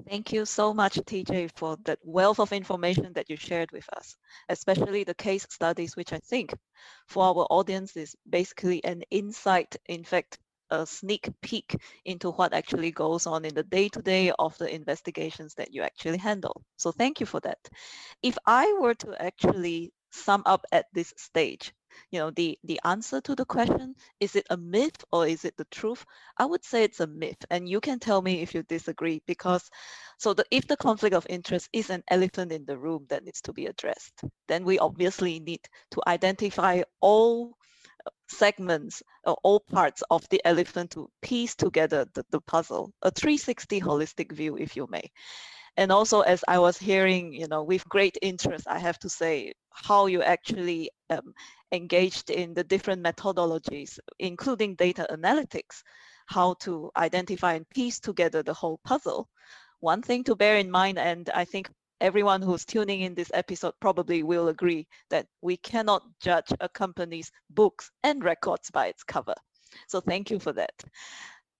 Thank 0.09 0.33
you 0.33 0.45
so 0.45 0.73
much, 0.73 0.95
TJ, 0.95 1.51
for 1.55 1.77
that 1.85 1.99
wealth 2.03 2.39
of 2.39 2.51
information 2.51 3.13
that 3.13 3.29
you 3.29 3.37
shared 3.37 3.71
with 3.71 3.87
us, 3.95 4.17
especially 4.49 5.03
the 5.03 5.13
case 5.13 5.45
studies, 5.49 5.95
which 5.95 6.11
I 6.11 6.17
think 6.17 6.51
for 7.07 7.23
our 7.23 7.45
audience 7.51 7.95
is 7.95 8.15
basically 8.27 8.83
an 8.83 9.03
insight, 9.11 9.75
in 9.85 10.03
fact, 10.03 10.39
a 10.73 10.85
sneak 10.85 11.29
peek 11.41 11.77
into 12.03 12.31
what 12.31 12.53
actually 12.53 12.91
goes 12.91 13.27
on 13.27 13.45
in 13.45 13.53
the 13.53 13.63
day-to-day 13.63 14.31
of 14.39 14.57
the 14.57 14.73
investigations 14.73 15.53
that 15.55 15.73
you 15.73 15.83
actually 15.83 16.17
handle. 16.17 16.63
So 16.77 16.91
thank 16.91 17.19
you 17.19 17.25
for 17.25 17.39
that. 17.41 17.59
If 18.21 18.37
I 18.45 18.77
were 18.81 18.95
to 18.95 19.15
actually 19.21 19.93
sum 20.11 20.43
up 20.45 20.65
at 20.71 20.85
this 20.93 21.13
stage, 21.17 21.73
you 22.11 22.19
know, 22.19 22.31
the, 22.31 22.57
the 22.63 22.79
answer 22.83 23.21
to 23.21 23.35
the 23.35 23.45
question, 23.45 23.95
is 24.19 24.35
it 24.35 24.47
a 24.49 24.57
myth 24.57 25.03
or 25.11 25.27
is 25.27 25.45
it 25.45 25.55
the 25.57 25.65
truth? 25.65 26.03
I 26.37 26.45
would 26.45 26.63
say 26.63 26.83
it's 26.83 26.99
a 26.99 27.07
myth. 27.07 27.37
And 27.51 27.69
you 27.69 27.79
can 27.79 27.99
tell 27.99 28.21
me 28.21 28.41
if 28.41 28.55
you 28.55 28.63
disagree 28.63 29.21
because 29.27 29.69
so 30.17 30.33
the, 30.33 30.45
if 30.49 30.67
the 30.67 30.77
conflict 30.77 31.15
of 31.15 31.27
interest 31.29 31.69
is 31.73 31.89
an 31.89 32.03
elephant 32.07 32.51
in 32.51 32.65
the 32.65 32.77
room 32.77 33.05
that 33.09 33.23
needs 33.23 33.41
to 33.41 33.53
be 33.53 33.67
addressed, 33.67 34.23
then 34.47 34.63
we 34.63 34.79
obviously 34.79 35.39
need 35.39 35.61
to 35.91 36.01
identify 36.07 36.81
all 36.99 37.55
segments 38.27 39.03
or 39.25 39.37
all 39.43 39.59
parts 39.59 40.03
of 40.09 40.27
the 40.29 40.41
elephant 40.45 40.91
to 40.91 41.09
piece 41.21 41.55
together 41.55 42.05
the, 42.13 42.25
the 42.31 42.41
puzzle, 42.41 42.91
a 43.01 43.11
360 43.11 43.81
holistic 43.81 44.31
view, 44.31 44.57
if 44.57 44.75
you 44.75 44.87
may. 44.89 45.09
And 45.75 45.91
also, 45.91 46.21
as 46.21 46.43
I 46.47 46.59
was 46.59 46.77
hearing, 46.77 47.33
you 47.33 47.47
know, 47.47 47.63
with 47.63 47.87
great 47.89 48.17
interest, 48.21 48.67
I 48.67 48.77
have 48.79 48.99
to 48.99 49.09
say, 49.09 49.53
how 49.71 50.05
you 50.05 50.21
actually 50.21 50.91
um, 51.09 51.33
engaged 51.71 52.29
in 52.29 52.53
the 52.53 52.63
different 52.63 53.03
methodologies, 53.03 53.97
including 54.19 54.75
data 54.75 55.07
analytics, 55.09 55.81
how 56.27 56.53
to 56.61 56.91
identify 56.95 57.53
and 57.53 57.67
piece 57.69 57.99
together 57.99 58.43
the 58.43 58.53
whole 58.53 58.79
puzzle. 58.83 59.27
One 59.79 60.03
thing 60.03 60.23
to 60.25 60.35
bear 60.35 60.57
in 60.57 60.69
mind, 60.69 60.99
and 60.99 61.29
I 61.33 61.45
think 61.45 61.69
everyone 62.01 62.41
who's 62.41 62.65
tuning 62.65 63.01
in 63.01 63.15
this 63.15 63.31
episode 63.33 63.73
probably 63.79 64.23
will 64.23 64.49
agree 64.49 64.87
that 65.09 65.27
we 65.41 65.57
cannot 65.57 66.03
judge 66.21 66.51
a 66.59 66.69
company's 66.69 67.31
books 67.49 67.91
and 68.03 68.23
records 68.23 68.69
by 68.71 68.87
its 68.87 69.03
cover. 69.03 69.35
So 69.87 69.99
thank 70.01 70.29
you 70.29 70.39
for 70.39 70.53
that. 70.53 70.73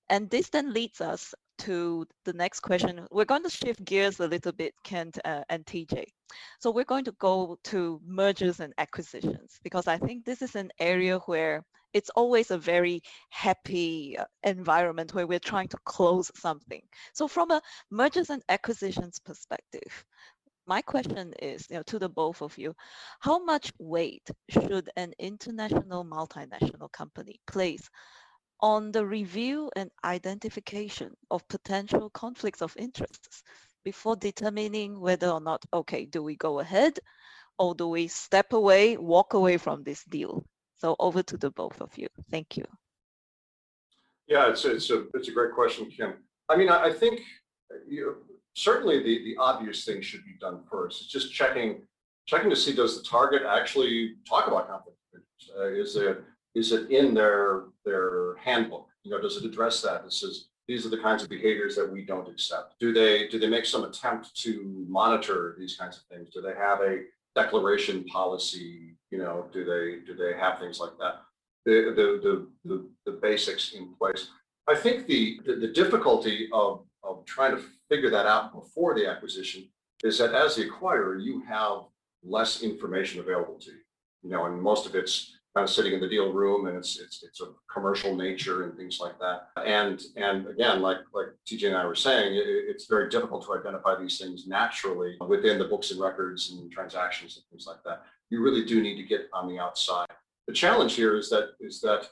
And 0.09 0.29
this 0.29 0.49
then 0.49 0.73
leads 0.73 1.01
us 1.01 1.33
to 1.59 2.05
the 2.25 2.33
next 2.33 2.59
question. 2.59 3.07
We're 3.11 3.25
going 3.25 3.43
to 3.43 3.49
shift 3.49 3.83
gears 3.85 4.19
a 4.19 4.27
little 4.27 4.51
bit, 4.51 4.73
Kent 4.83 5.19
uh, 5.23 5.43
and 5.49 5.65
TJ. 5.65 6.05
So 6.59 6.71
we're 6.71 6.83
going 6.83 7.05
to 7.05 7.13
go 7.13 7.57
to 7.65 8.01
mergers 8.05 8.59
and 8.59 8.73
acquisitions 8.77 9.59
because 9.63 9.87
I 9.87 9.97
think 9.97 10.25
this 10.25 10.41
is 10.41 10.55
an 10.55 10.71
area 10.79 11.19
where 11.19 11.63
it's 11.93 12.09
always 12.11 12.51
a 12.51 12.57
very 12.57 13.01
happy 13.29 14.17
uh, 14.17 14.25
environment 14.43 15.13
where 15.13 15.27
we're 15.27 15.39
trying 15.39 15.69
to 15.69 15.77
close 15.85 16.31
something. 16.35 16.81
So 17.13 17.27
from 17.27 17.51
a 17.51 17.61
mergers 17.91 18.29
and 18.29 18.43
acquisitions 18.49 19.19
perspective, 19.19 20.05
my 20.65 20.81
question 20.81 21.33
is, 21.41 21.67
you 21.69 21.77
know, 21.77 21.83
to 21.83 21.99
the 21.99 22.09
both 22.09 22.41
of 22.41 22.57
you, 22.57 22.73
how 23.19 23.43
much 23.43 23.71
weight 23.79 24.29
should 24.49 24.89
an 24.95 25.13
international 25.19 26.05
multinational 26.05 26.91
company 26.91 27.39
place 27.47 27.89
on 28.61 28.91
the 28.91 29.05
review 29.05 29.69
and 29.75 29.91
identification 30.05 31.11
of 31.29 31.47
potential 31.49 32.09
conflicts 32.09 32.61
of 32.61 32.75
interests 32.77 33.43
before 33.83 34.15
determining 34.15 34.99
whether 34.99 35.29
or 35.29 35.41
not, 35.41 35.63
okay, 35.73 36.05
do 36.05 36.23
we 36.23 36.35
go 36.37 36.59
ahead 36.59 36.97
or 37.57 37.75
do 37.75 37.87
we 37.89 38.07
step 38.07 38.53
away, 38.53 38.97
walk 38.97 39.33
away 39.33 39.57
from 39.57 39.83
this 39.83 40.03
deal? 40.05 40.45
So 40.83 40.97
over 40.99 41.23
to 41.23 41.37
the 41.37 41.49
both 41.49 41.79
of 41.79 41.97
you. 41.97 42.09
Thank 42.29 42.57
you. 42.57 42.65
Yeah, 44.27 44.49
it's, 44.49 44.65
it's, 44.65 44.89
a, 44.89 45.05
it's 45.13 45.29
a 45.29 45.31
great 45.31 45.53
question, 45.53 45.89
Kim. 45.89 46.15
I 46.49 46.57
mean, 46.57 46.67
I, 46.67 46.87
I 46.87 46.91
think 46.91 47.21
you, 47.87 48.17
certainly 48.53 49.01
the, 49.01 49.23
the 49.23 49.37
obvious 49.39 49.85
thing 49.85 50.01
should 50.01 50.25
be 50.25 50.35
done 50.41 50.59
first. 50.69 51.01
It's 51.01 51.09
just 51.09 51.33
checking 51.33 51.83
checking 52.25 52.49
to 52.49 52.55
see 52.55 52.73
does 52.73 53.01
the 53.01 53.07
target 53.07 53.43
actually 53.47 54.15
talk 54.27 54.47
about 54.47 54.67
conflict? 54.67 54.97
Uh, 55.57 55.67
is 55.67 55.95
it 55.95 56.21
is 56.53 56.73
it 56.73 56.91
in 56.91 57.13
their 57.13 57.63
their 57.85 58.35
handbook? 58.35 58.87
You 59.03 59.11
know, 59.11 59.21
does 59.21 59.37
it 59.37 59.45
address 59.45 59.81
that? 59.83 60.03
This 60.03 60.21
is 60.21 60.49
these 60.67 60.85
are 60.85 60.89
the 60.89 60.97
kinds 60.97 61.23
of 61.23 61.29
behaviors 61.29 61.77
that 61.77 61.89
we 61.89 62.03
don't 62.03 62.27
accept. 62.27 62.75
Do 62.81 62.91
they 62.91 63.29
do 63.29 63.39
they 63.39 63.49
make 63.49 63.65
some 63.65 63.85
attempt 63.85 64.35
to 64.41 64.85
monitor 64.89 65.55
these 65.57 65.77
kinds 65.77 65.97
of 65.97 66.03
things? 66.03 66.29
Do 66.29 66.41
they 66.41 66.55
have 66.55 66.81
a 66.81 67.03
declaration 67.35 68.03
policy? 68.05 68.95
You 69.11 69.19
know, 69.19 69.47
do 69.53 69.63
they 69.63 70.05
do 70.05 70.15
they 70.17 70.37
have 70.37 70.59
things 70.59 70.79
like 70.79 70.97
that? 70.99 71.21
The 71.65 71.93
the 71.95 72.19
the 72.23 72.47
the, 72.65 72.89
the 73.05 73.19
basics 73.21 73.73
in 73.73 73.93
place. 73.95 74.29
I 74.67 74.75
think 74.75 75.07
the, 75.07 75.39
the 75.45 75.55
the 75.55 75.67
difficulty 75.67 76.49
of 76.53 76.85
of 77.03 77.25
trying 77.25 77.55
to 77.55 77.63
figure 77.89 78.09
that 78.09 78.25
out 78.25 78.53
before 78.53 78.95
the 78.95 79.07
acquisition 79.07 79.67
is 80.03 80.17
that 80.17 80.33
as 80.33 80.55
the 80.55 80.69
acquirer, 80.69 81.21
you 81.21 81.43
have 81.47 81.83
less 82.23 82.63
information 82.63 83.19
available 83.19 83.59
to 83.59 83.71
you. 83.71 83.77
You 84.23 84.29
know, 84.29 84.45
and 84.45 84.61
most 84.61 84.85
of 84.85 84.95
it's 84.95 85.37
kind 85.55 85.63
of 85.63 85.69
sitting 85.69 85.93
in 85.93 86.01
the 86.01 86.07
deal 86.07 86.31
room 86.31 86.67
and 86.67 86.77
it's 86.77 86.99
it's 86.99 87.23
it's 87.23 87.41
a 87.41 87.47
commercial 87.71 88.15
nature 88.15 88.63
and 88.63 88.75
things 88.75 88.99
like 88.99 89.19
that. 89.19 89.49
And 89.63 90.01
and 90.15 90.47
again, 90.47 90.81
like 90.81 90.97
like 91.13 91.27
TJ 91.47 91.67
and 91.67 91.77
I 91.77 91.85
were 91.85 91.95
saying, 91.95 92.35
it, 92.35 92.45
it's 92.47 92.85
very 92.87 93.09
difficult 93.09 93.45
to 93.45 93.53
identify 93.53 93.99
these 93.99 94.17
things 94.17 94.47
naturally 94.47 95.15
within 95.27 95.59
the 95.59 95.65
books 95.65 95.91
and 95.91 95.99
records 95.99 96.51
and 96.51 96.71
transactions 96.71 97.37
and 97.37 97.45
things 97.51 97.67
like 97.67 97.83
that. 97.85 98.03
You 98.29 98.41
really 98.41 98.65
do 98.65 98.81
need 98.81 98.97
to 98.97 99.03
get 99.03 99.29
on 99.31 99.47
the 99.47 99.59
outside. 99.59 100.07
The 100.47 100.53
challenge 100.53 100.95
here 100.95 101.15
is 101.17 101.29
that 101.29 101.51
is 101.59 101.79
that 101.81 102.07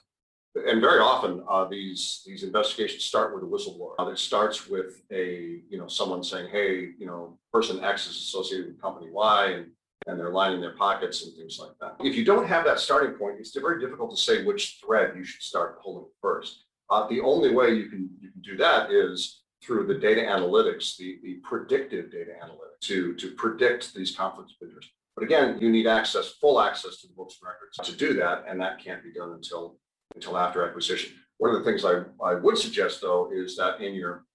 and 0.55 0.81
very 0.81 0.99
often 0.99 1.43
uh, 1.49 1.65
these 1.65 2.21
these 2.25 2.43
investigations 2.43 3.05
start 3.05 3.33
with 3.33 3.43
a 3.43 3.47
whistleblower. 3.47 3.93
Uh, 3.99 4.11
it 4.11 4.19
starts 4.19 4.67
with 4.67 5.01
a 5.11 5.61
you 5.69 5.77
know 5.77 5.87
someone 5.87 6.23
saying, 6.23 6.49
hey, 6.51 6.91
you 6.99 7.05
know, 7.05 7.37
person 7.51 7.83
X 7.83 8.07
is 8.07 8.17
associated 8.17 8.67
with 8.67 8.81
company 8.81 9.09
Y, 9.09 9.45
and 9.47 9.67
and 10.07 10.19
they're 10.19 10.31
lining 10.31 10.61
their 10.61 10.75
pockets 10.75 11.25
and 11.25 11.35
things 11.35 11.59
like 11.59 11.71
that. 11.79 11.95
If 12.05 12.15
you 12.15 12.25
don't 12.25 12.47
have 12.47 12.65
that 12.65 12.79
starting 12.79 13.13
point, 13.17 13.35
it's 13.39 13.55
very 13.55 13.79
difficult 13.79 14.11
to 14.11 14.21
say 14.21 14.43
which 14.43 14.79
thread 14.83 15.13
you 15.15 15.23
should 15.23 15.41
start 15.41 15.81
pulling 15.81 16.05
first. 16.21 16.65
Uh, 16.89 17.07
the 17.07 17.21
only 17.21 17.53
way 17.53 17.73
you 17.73 17.87
can 17.87 18.09
you 18.19 18.31
can 18.31 18.41
do 18.41 18.57
that 18.57 18.91
is 18.91 19.43
through 19.63 19.85
the 19.85 19.93
data 19.93 20.21
analytics, 20.21 20.97
the, 20.97 21.19
the 21.23 21.35
predictive 21.43 22.11
data 22.11 22.31
analytics 22.43 22.79
to, 22.81 23.13
to 23.13 23.31
predict 23.35 23.93
these 23.93 24.15
conflicts 24.15 24.55
of 24.59 24.67
interest. 24.67 24.89
But 25.15 25.23
again, 25.23 25.59
you 25.61 25.69
need 25.69 25.85
access, 25.85 26.29
full 26.41 26.59
access 26.59 26.97
to 27.01 27.07
the 27.07 27.13
books 27.13 27.37
and 27.39 27.47
records 27.47 27.77
to 27.83 27.95
do 27.95 28.15
that, 28.19 28.45
and 28.47 28.59
that 28.59 28.83
can't 28.83 29.03
be 29.03 29.13
done 29.13 29.33
until 29.33 29.77
until 30.15 30.37
after 30.37 30.67
acquisition. 30.67 31.13
One 31.37 31.55
of 31.55 31.59
the 31.59 31.63
things 31.63 31.85
I, 31.85 32.03
I 32.23 32.35
would 32.35 32.57
suggest 32.57 33.01
though 33.01 33.31
is 33.31 33.55
that 33.57 33.79
in 33.81 33.93
your 33.93 34.25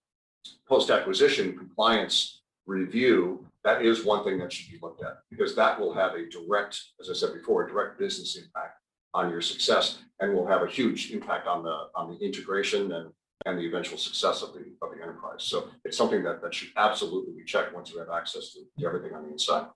post-acquisition 0.68 1.56
compliance 1.58 2.42
review, 2.66 3.46
that 3.66 3.82
is 3.82 4.04
one 4.04 4.22
thing 4.22 4.38
that 4.38 4.52
should 4.52 4.70
be 4.70 4.78
looked 4.80 5.02
at 5.02 5.18
because 5.28 5.56
that 5.56 5.78
will 5.78 5.92
have 5.92 6.12
a 6.14 6.28
direct, 6.30 6.80
as 7.00 7.10
I 7.10 7.14
said 7.14 7.34
before, 7.34 7.66
a 7.66 7.68
direct 7.68 7.98
business 7.98 8.36
impact 8.36 8.78
on 9.12 9.28
your 9.28 9.40
success 9.40 9.98
and 10.20 10.32
will 10.32 10.46
have 10.46 10.62
a 10.62 10.68
huge 10.68 11.10
impact 11.10 11.48
on 11.48 11.64
the 11.64 11.76
on 11.96 12.04
the 12.10 12.24
integration 12.24 12.92
and 12.92 13.10
and 13.44 13.58
the 13.58 13.66
eventual 13.66 13.98
success 13.98 14.40
of 14.42 14.52
the 14.54 14.60
of 14.82 14.94
the 14.94 15.02
enterprise. 15.02 15.42
So 15.42 15.68
it's 15.84 15.96
something 15.96 16.22
that 16.22 16.40
that 16.42 16.54
should 16.54 16.68
absolutely 16.76 17.34
be 17.34 17.44
checked 17.44 17.74
once 17.74 17.90
you 17.90 17.98
have 17.98 18.08
access 18.08 18.52
to, 18.52 18.60
to 18.78 18.86
everything 18.86 19.14
on 19.16 19.24
the 19.24 19.32
inside. 19.32 19.66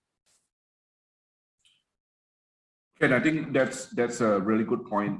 And 3.00 3.12
I 3.12 3.18
think 3.18 3.52
that's 3.52 3.86
that's 3.86 4.20
a 4.20 4.38
really 4.38 4.64
good 4.64 4.86
point. 4.86 5.18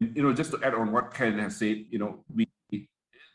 You 0.00 0.22
know, 0.22 0.32
just 0.32 0.52
to 0.52 0.58
add 0.64 0.74
on 0.74 0.90
what 0.90 1.12
Ken 1.12 1.38
has 1.38 1.56
said, 1.56 1.84
you 1.90 1.98
know, 1.98 2.24
we 2.34 2.48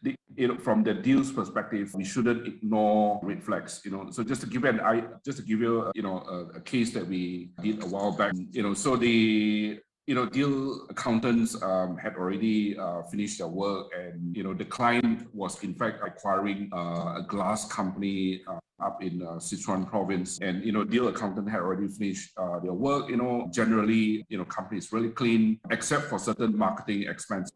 the, 0.01 0.15
you 0.35 0.47
know, 0.47 0.57
from 0.57 0.83
the 0.83 0.93
deals 0.93 1.31
perspective, 1.31 1.93
we 1.93 2.03
shouldn't 2.03 2.47
ignore 2.47 3.19
red 3.23 3.43
flags. 3.43 3.81
You 3.85 3.91
know, 3.91 4.11
so 4.11 4.23
just 4.23 4.41
to 4.41 4.47
give 4.47 4.63
you 4.63 4.69
an 4.69 4.79
I 4.79 5.03
just 5.23 5.37
to 5.39 5.43
give 5.43 5.59
you, 5.59 5.91
you 5.93 6.01
know, 6.01 6.19
a, 6.19 6.57
a, 6.57 6.61
case 6.61 6.91
that 6.93 7.05
we 7.07 7.51
did 7.61 7.83
a 7.83 7.85
while 7.85 8.11
back. 8.11 8.33
You 8.51 8.63
know, 8.63 8.73
so 8.73 8.95
the 8.95 9.79
you 10.07 10.15
know 10.15 10.25
deal 10.25 10.87
accountants 10.89 11.61
um, 11.61 11.97
had 11.97 12.15
already 12.15 12.77
uh, 12.77 13.03
finished 13.03 13.37
their 13.37 13.47
work, 13.47 13.91
and 13.97 14.35
you 14.35 14.43
know 14.43 14.53
the 14.53 14.65
client 14.65 15.27
was 15.33 15.63
in 15.63 15.75
fact 15.75 15.99
acquiring 16.05 16.69
uh, 16.73 17.15
a 17.17 17.25
glass 17.27 17.71
company. 17.71 18.41
Uh, 18.47 18.57
up 18.81 19.03
in 19.03 19.21
uh, 19.21 19.33
Sichuan 19.33 19.87
province. 19.87 20.39
And, 20.41 20.65
you 20.65 20.71
know, 20.71 20.83
deal 20.83 21.07
accountant 21.07 21.47
had 21.47 21.59
already 21.59 21.87
finished 21.87 22.31
uh, 22.35 22.59
their 22.61 22.73
work. 22.73 23.09
You 23.11 23.17
know, 23.17 23.47
generally, 23.53 24.25
you 24.27 24.39
know, 24.39 24.45
company 24.45 24.79
is 24.79 24.91
really 24.91 25.09
clean, 25.09 25.59
except 25.69 26.05
for 26.05 26.17
certain 26.17 26.57
marketing 26.57 27.03
expenses 27.07 27.53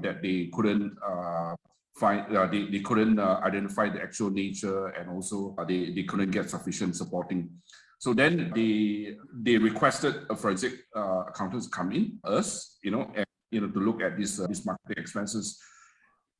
that 0.00 0.22
they 0.22 0.48
couldn't 0.54 0.96
uh, 1.06 1.54
find, 1.96 2.36
uh, 2.36 2.46
they, 2.46 2.66
they 2.66 2.80
couldn't 2.80 3.18
uh, 3.18 3.40
identify 3.44 3.88
the 3.88 4.02
actual 4.02 4.30
nature 4.30 4.88
and 4.88 5.10
also 5.10 5.54
uh, 5.58 5.64
they, 5.64 5.92
they 5.92 6.04
couldn't 6.04 6.30
get 6.30 6.50
sufficient 6.50 6.96
supporting. 6.96 7.50
So 7.98 8.12
then 8.12 8.50
they 8.54 9.16
they 9.32 9.58
requested 9.58 10.26
a 10.28 10.34
forensic 10.34 10.72
uh, 10.96 11.24
accountant 11.28 11.62
to 11.62 11.68
come 11.70 11.92
in, 11.92 12.18
us, 12.24 12.78
you 12.82 12.90
know, 12.90 13.12
and 13.14 13.26
you 13.52 13.60
know 13.60 13.68
to 13.68 13.78
look 13.78 14.02
at 14.02 14.16
these 14.16 14.40
uh, 14.40 14.48
these 14.48 14.66
marketing 14.66 15.00
expenses 15.00 15.62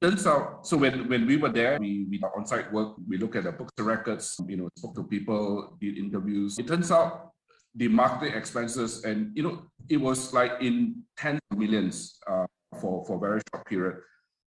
turns 0.02 0.26
out, 0.26 0.66
so 0.66 0.76
when, 0.76 1.08
when 1.08 1.26
we 1.26 1.36
were 1.36 1.48
there, 1.48 1.78
we, 1.78 2.06
we 2.10 2.20
on-site 2.36 2.72
work, 2.72 2.96
we 3.08 3.16
look 3.16 3.36
at 3.36 3.44
the 3.44 3.52
books 3.52 3.72
and 3.78 3.86
records, 3.86 4.36
you 4.48 4.56
know, 4.56 4.68
spoke 4.76 4.96
to 4.96 5.04
people, 5.04 5.76
did 5.80 5.96
interviews. 5.96 6.58
It 6.58 6.66
turns 6.66 6.90
out 6.90 7.30
the 7.76 7.86
marketing 7.86 8.34
expenses 8.34 9.04
and, 9.04 9.30
you 9.34 9.44
know, 9.44 9.62
it 9.88 9.98
was 9.98 10.32
like 10.34 10.60
in 10.60 11.02
tens 11.16 11.40
of 11.52 11.58
millions 11.58 12.18
uh, 12.28 12.46
for, 12.80 13.06
for 13.06 13.16
a 13.16 13.20
very 13.20 13.40
short 13.48 13.66
period. 13.66 13.98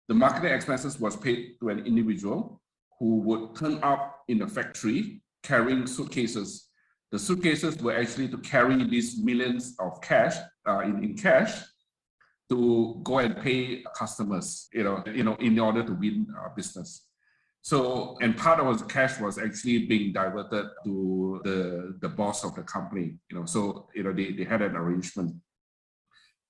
The 0.08 0.14
marketing 0.14 0.52
expenses 0.52 1.00
was 1.00 1.16
paid 1.16 1.56
to 1.60 1.70
an 1.70 1.86
individual 1.86 2.60
who 2.98 3.20
would 3.20 3.56
turn 3.56 3.78
up 3.82 4.20
in 4.28 4.38
the 4.38 4.46
factory 4.46 5.22
carrying 5.42 5.86
suitcases. 5.86 6.68
The 7.12 7.18
suitcases 7.18 7.76
were 7.78 7.96
actually 7.96 8.28
to 8.28 8.38
carry 8.38 8.82
these 8.84 9.22
millions 9.22 9.76
of 9.78 10.00
cash 10.00 10.36
uh, 10.66 10.80
in, 10.80 11.02
in 11.04 11.16
cash 11.16 11.62
to 12.50 13.00
go 13.02 13.18
and 13.18 13.36
pay 13.40 13.82
customers, 13.96 14.68
you 14.72 14.84
know, 14.84 15.02
you 15.06 15.24
know, 15.24 15.36
in 15.36 15.58
order 15.58 15.82
to 15.82 15.92
win 15.92 16.26
our 16.38 16.52
business. 16.54 17.06
So, 17.62 18.18
and 18.20 18.36
part 18.36 18.60
of 18.60 18.78
the 18.78 18.84
cash 18.84 19.18
was 19.18 19.38
actually 19.38 19.86
being 19.86 20.12
diverted 20.12 20.66
to 20.84 21.40
the, 21.44 21.96
the 22.00 22.08
boss 22.10 22.44
of 22.44 22.54
the 22.54 22.62
company, 22.62 23.16
you 23.30 23.38
know, 23.38 23.46
so, 23.46 23.88
you 23.94 24.02
know, 24.02 24.12
they, 24.12 24.32
they 24.32 24.44
had 24.44 24.60
an 24.60 24.76
arrangement. 24.76 25.34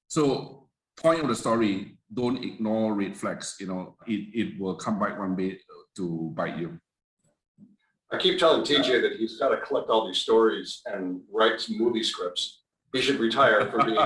So, 0.09 0.64
point 0.97 1.21
of 1.21 1.29
the 1.29 1.35
story, 1.35 1.99
don't 2.13 2.43
ignore 2.43 2.95
red 2.95 3.17
flags, 3.17 3.57
you 3.61 3.67
know, 3.67 3.97
it, 4.07 4.29
it 4.33 4.61
will 4.61 4.77
come 4.77 4.99
back 4.99 5.19
one 5.19 5.37
day 5.37 5.59
to 5.97 6.33
bite 6.35 6.59
you. 6.59 6.79
I 8.13 8.19
keep 8.19 8.39
telling 8.39 8.63
TJ 8.63 9.03
that 9.03 9.17
he's 9.19 9.39
got 9.39 9.49
to 9.49 9.57
collect 9.59 9.89
all 9.89 10.07
these 10.07 10.19
stories 10.19 10.83
and 10.87 11.21
write 11.33 11.61
some 11.61 11.79
movie 11.79 12.03
scripts. 12.03 12.61
He 12.93 13.01
should 13.01 13.19
retire 13.19 13.69
from 13.71 13.87
being 13.87 13.99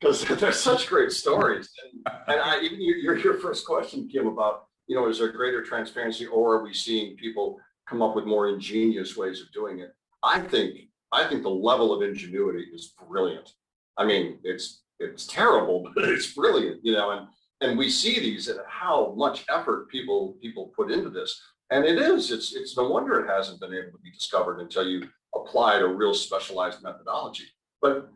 because 0.00 0.24
they're 0.40 0.52
such 0.52 0.86
great 0.86 1.10
stories. 1.10 1.68
And, 1.82 2.14
and 2.28 2.40
I, 2.40 2.60
even 2.60 2.80
your, 2.80 3.16
your 3.18 3.34
first 3.34 3.66
question, 3.66 4.08
Kim, 4.08 4.28
about, 4.28 4.66
you 4.86 4.94
know, 4.94 5.08
is 5.08 5.18
there 5.18 5.32
greater 5.32 5.62
transparency 5.64 6.26
or 6.26 6.56
are 6.56 6.62
we 6.62 6.72
seeing 6.72 7.16
people 7.16 7.58
come 7.88 8.02
up 8.02 8.14
with 8.14 8.24
more 8.24 8.48
ingenious 8.48 9.16
ways 9.16 9.40
of 9.40 9.50
doing 9.52 9.80
it? 9.80 9.90
I 10.22 10.40
think, 10.40 10.76
I 11.10 11.26
think 11.26 11.42
the 11.42 11.50
level 11.50 11.92
of 11.92 12.02
ingenuity 12.02 12.66
is 12.72 12.94
brilliant. 13.08 13.52
I 14.00 14.06
mean, 14.06 14.38
it's, 14.42 14.82
it's 14.98 15.26
terrible, 15.26 15.90
but 15.94 16.04
it's 16.04 16.34
brilliant, 16.34 16.80
you 16.82 16.94
know, 16.94 17.10
and, 17.10 17.26
and 17.60 17.78
we 17.78 17.90
see 17.90 18.18
these 18.18 18.48
and 18.48 18.58
how 18.66 19.14
much 19.16 19.44
effort 19.48 19.88
people, 19.88 20.36
people 20.42 20.72
put 20.74 20.90
into 20.90 21.10
this. 21.10 21.40
And 21.70 21.84
it 21.84 21.98
is, 21.98 22.32
it's, 22.32 22.54
it's 22.56 22.76
no 22.76 22.88
wonder 22.88 23.20
it 23.20 23.28
hasn't 23.28 23.60
been 23.60 23.74
able 23.74 23.92
to 23.92 24.02
be 24.02 24.10
discovered 24.10 24.60
until 24.60 24.88
you 24.88 25.06
applied 25.36 25.82
a 25.82 25.86
real 25.86 26.14
specialized 26.14 26.82
methodology. 26.82 27.44
But 27.80 28.10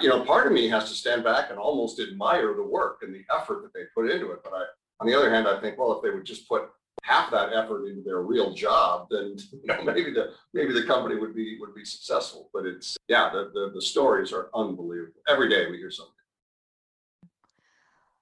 you 0.00 0.08
know, 0.08 0.24
part 0.24 0.46
of 0.46 0.52
me 0.52 0.68
has 0.68 0.88
to 0.88 0.94
stand 0.94 1.24
back 1.24 1.50
and 1.50 1.58
almost 1.58 1.98
admire 1.98 2.54
the 2.54 2.62
work 2.62 2.98
and 3.02 3.12
the 3.12 3.24
effort 3.34 3.62
that 3.62 3.72
they 3.74 3.86
put 3.94 4.08
into 4.08 4.30
it. 4.30 4.38
But 4.44 4.52
I, 4.52 4.64
on 5.00 5.08
the 5.08 5.14
other 5.16 5.30
hand, 5.30 5.48
I 5.48 5.58
think, 5.60 5.78
well, 5.78 5.92
if 5.96 6.02
they 6.02 6.10
would 6.10 6.24
just 6.24 6.48
put 6.48 6.68
half 7.02 7.30
that 7.30 7.52
effort 7.52 7.86
into 7.86 8.02
their 8.02 8.20
real 8.22 8.52
job, 8.52 9.08
then 9.10 9.36
you 9.52 9.60
know, 9.64 9.82
maybe 9.82 10.12
the 10.12 10.32
maybe 10.52 10.72
the 10.72 10.84
company 10.84 11.16
would 11.16 11.34
be 11.34 11.58
would 11.60 11.74
be 11.74 11.84
successful. 11.84 12.50
But 12.52 12.66
it's 12.66 12.96
yeah, 13.08 13.30
the 13.30 13.50
the, 13.52 13.72
the 13.74 13.82
stories 13.82 14.32
are 14.32 14.50
unbelievable. 14.54 15.20
Every 15.28 15.48
day 15.48 15.70
we 15.70 15.78
hear 15.78 15.90
something. 15.90 16.14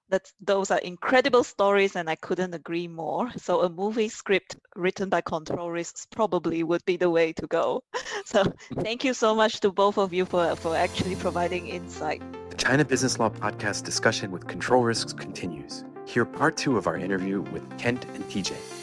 That 0.09 0.31
those 0.41 0.71
are 0.71 0.79
incredible 0.79 1.43
stories 1.43 1.95
and 1.95 2.09
I 2.09 2.15
couldn't 2.15 2.55
agree 2.55 2.87
more. 2.87 3.29
So 3.37 3.61
a 3.61 3.69
movie 3.69 4.09
script 4.09 4.55
written 4.75 5.07
by 5.07 5.21
Control 5.21 5.69
Risks 5.69 6.07
probably 6.09 6.63
would 6.63 6.83
be 6.85 6.97
the 6.97 7.11
way 7.11 7.33
to 7.33 7.47
go. 7.47 7.83
So 8.25 8.43
thank 8.75 9.03
you 9.03 9.13
so 9.13 9.33
much 9.33 9.59
to 9.61 9.71
both 9.71 9.97
of 9.97 10.13
you 10.13 10.25
for, 10.25 10.55
for 10.55 10.75
actually 10.75 11.15
providing 11.15 11.67
insight. 11.67 12.21
The 12.49 12.57
China 12.57 12.85
Business 12.85 13.17
Law 13.17 13.29
Podcast 13.29 13.83
discussion 13.83 14.29
with 14.29 14.47
Control 14.47 14.83
Risks 14.83 15.13
continues. 15.13 15.83
Hear 16.09 16.25
part 16.25 16.57
two 16.57 16.75
of 16.75 16.87
our 16.87 16.97
interview 16.97 17.41
with 17.41 17.77
Kent 17.77 18.05
and 18.15 18.23
TJ. 18.23 18.78